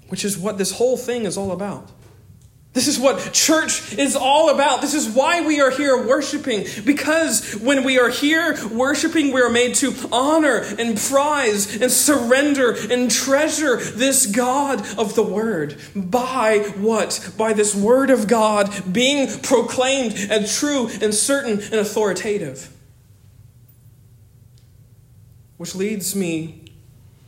which 0.08 0.26
is 0.26 0.38
what 0.38 0.58
this 0.58 0.72
whole 0.72 0.98
thing 0.98 1.26
is 1.26 1.38
all 1.38 1.52
about. 1.52 1.92
This 2.78 2.88
is 2.88 3.00
what 3.00 3.34
church 3.34 3.98
is 3.98 4.16
all 4.16 4.52
about. 4.52 4.82
This 4.82 4.94
is 4.94 5.10
why 5.10 5.42
we 5.42 5.60
are 5.62 5.72
here 5.72 6.06
worshiping. 6.06 6.68
Because 6.86 7.54
when 7.54 7.84
we 7.84 7.98
are 7.98 8.10
here 8.10 8.56
worshiping, 8.68 9.34
we 9.34 9.42
are 9.42 9.50
made 9.50 9.74
to 9.78 9.96
honor 10.12 10.58
and 10.78 10.96
prize 10.96 11.82
and 11.82 11.92
surrender 11.92 12.76
and 12.92 13.10
treasure 13.10 13.78
this 13.78 14.28
God 14.28 14.86
of 14.96 15.16
the 15.16 15.24
Word. 15.24 15.82
By 15.96 16.60
what? 16.78 17.32
By 17.36 17.54
this 17.54 17.74
Word 17.74 18.12
of 18.12 18.28
God 18.28 18.94
being 18.94 19.40
proclaimed 19.42 20.14
as 20.30 20.56
true 20.60 20.88
and 21.02 21.16
certain 21.16 21.54
and 21.54 21.80
authoritative. 21.80 22.72
Which 25.58 25.74
leads 25.74 26.16
me 26.16 26.66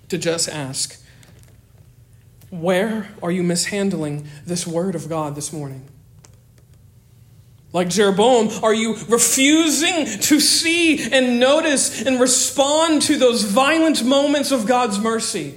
to 0.10 0.20
just 0.20 0.48
ask 0.48 1.04
where 2.50 3.10
are 3.22 3.32
you 3.32 3.44
mishandling 3.44 4.28
this 4.46 4.66
word 4.66 4.96
of 4.96 5.08
God 5.08 5.36
this 5.36 5.54
morning? 5.54 5.88
Like 7.72 7.90
Jeroboam, 7.90 8.50
are 8.64 8.74
you 8.74 8.96
refusing 9.08 10.06
to 10.22 10.40
see 10.40 11.12
and 11.12 11.40
notice 11.40 12.02
and 12.02 12.20
respond 12.20 13.04
to 13.04 13.18
those 13.18 13.44
violent 13.44 14.04
moments 14.04 14.52
of 14.52 14.66
God's 14.66 14.98
mercy? 14.98 15.56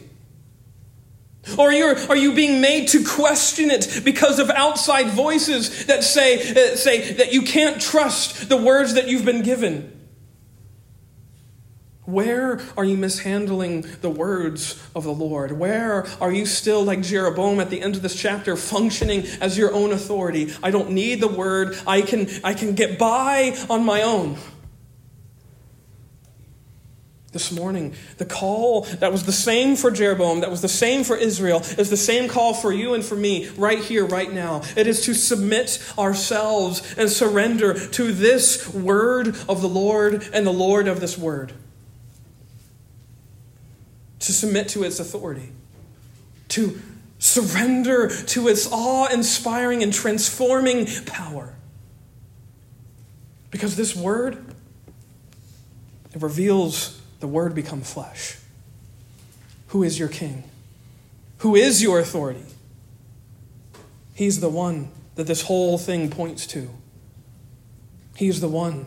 Or 1.59 1.71
are 1.71 1.73
you, 1.73 1.87
are 2.11 2.17
you 2.17 2.35
being 2.35 2.61
made 2.61 2.89
to 2.89 3.03
question 3.03 3.71
it 3.71 4.03
because 4.05 4.39
of 4.39 4.51
outside 4.51 5.09
voices 5.09 5.87
that 5.87 6.05
say, 6.05 6.37
uh, 6.37 6.77
say 6.77 7.15
that 7.15 7.33
you 7.33 7.43
can't 7.43 7.81
trust 7.81 8.49
the 8.49 8.57
words 8.57 8.95
that 8.95 9.09
you've 9.09 9.25
been 9.25 9.43
given? 9.43 10.02
Where 12.05 12.61
are 12.77 12.85
you 12.85 12.97
mishandling 12.97 13.83
the 14.01 14.11
words 14.11 14.83
of 14.95 15.05
the 15.05 15.13
Lord? 15.13 15.53
Where 15.53 16.05
are 16.21 16.33
you 16.33 16.47
still, 16.47 16.83
like 16.83 17.03
Jeroboam 17.03 17.61
at 17.61 17.71
the 17.71 17.81
end 17.81 17.95
of 17.95 18.03
this 18.03 18.17
chapter, 18.17 18.57
functioning 18.57 19.25
as 19.41 19.57
your 19.57 19.73
own 19.73 19.93
authority? 19.93 20.53
I 20.65 20.73
don't 20.73 20.91
need 20.91 21.21
the 21.21 21.29
word, 21.29 21.79
I 21.87 22.03
can, 22.03 22.29
I 22.43 22.55
can 22.55 22.75
get 22.75 22.99
by 22.99 23.57
on 23.71 23.85
my 23.85 24.03
own. 24.03 24.37
This 27.31 27.53
morning, 27.53 27.95
the 28.19 28.27
call 28.27 28.83
that 28.99 29.13
was 29.13 29.25
the 29.25 29.33
same 29.33 29.77
for 29.77 29.91
Jeroboam, 29.91 30.41
that 30.41 30.51
was 30.51 30.61
the 30.61 30.69
same 30.69 31.05
for 31.05 31.17
Israel, 31.17 31.61
is 31.79 31.89
the 31.89 31.97
same 31.97 32.29
call 32.29 32.53
for 32.53 32.73
you 32.73 32.95
and 32.95 33.05
for 33.05 33.15
me 33.15 33.49
right 33.51 33.79
here, 33.79 34.05
right 34.05 34.31
now. 34.31 34.63
It 34.77 34.89
is 34.89 35.03
to 35.07 35.15
submit 35.15 35.83
ourselves 35.97 36.95
and 36.99 37.09
surrender 37.09 37.73
to 37.91 38.13
this 38.13 38.69
word 38.75 39.29
of 39.49 39.63
the 39.63 39.69
Lord 39.69 40.29
and 40.35 40.45
the 40.45 40.53
Lord 40.53 40.89
of 40.89 41.01
this 41.01 41.17
word 41.17 41.55
to 44.23 44.33
submit 44.33 44.69
to 44.69 44.85
its 44.85 44.99
authority, 44.99 45.51
to 46.49 46.81
surrender 47.19 48.09
to 48.09 48.49
its 48.49 48.69
awe 48.71 49.07
inspiring 49.07 49.83
and 49.83 49.93
transforming 49.93 50.87
power. 51.07 51.55
Because 53.51 53.77
this 53.77 53.95
word, 53.95 54.55
it 56.15 56.23
reveals 56.23 57.01
the 57.21 57.29
word 57.29 57.55
become 57.55 57.83
flesh. 57.83 58.39
Who 59.69 59.83
is 59.83 59.99
your 59.99 60.09
king? 60.09 60.45
Who 61.39 61.55
is 61.55 61.83
your 61.83 61.99
authority? 61.99 62.45
He's 64.15 64.41
the 64.41 64.49
one 64.49 64.91
that 65.17 65.27
this 65.27 65.43
whole 65.43 65.79
thing 65.79 66.11
points 66.11 66.47
to. 66.49 66.71
He's 68.15 68.41
the 68.41 68.49
one 68.49 68.87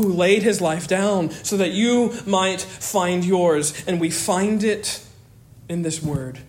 who 0.00 0.12
laid 0.12 0.42
his 0.42 0.60
life 0.60 0.88
down 0.88 1.30
so 1.30 1.56
that 1.56 1.72
you 1.72 2.12
might 2.26 2.60
find 2.60 3.24
yours. 3.24 3.84
And 3.86 4.00
we 4.00 4.10
find 4.10 4.64
it 4.64 5.04
in 5.68 5.82
this 5.82 6.02
word, 6.02 6.40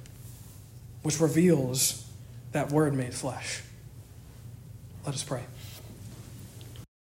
which 1.03 1.19
reveals 1.19 2.05
that 2.51 2.71
word 2.71 2.93
made 2.93 3.13
flesh. 3.13 3.61
Let 5.05 5.15
us 5.15 5.23
pray. 5.23 5.43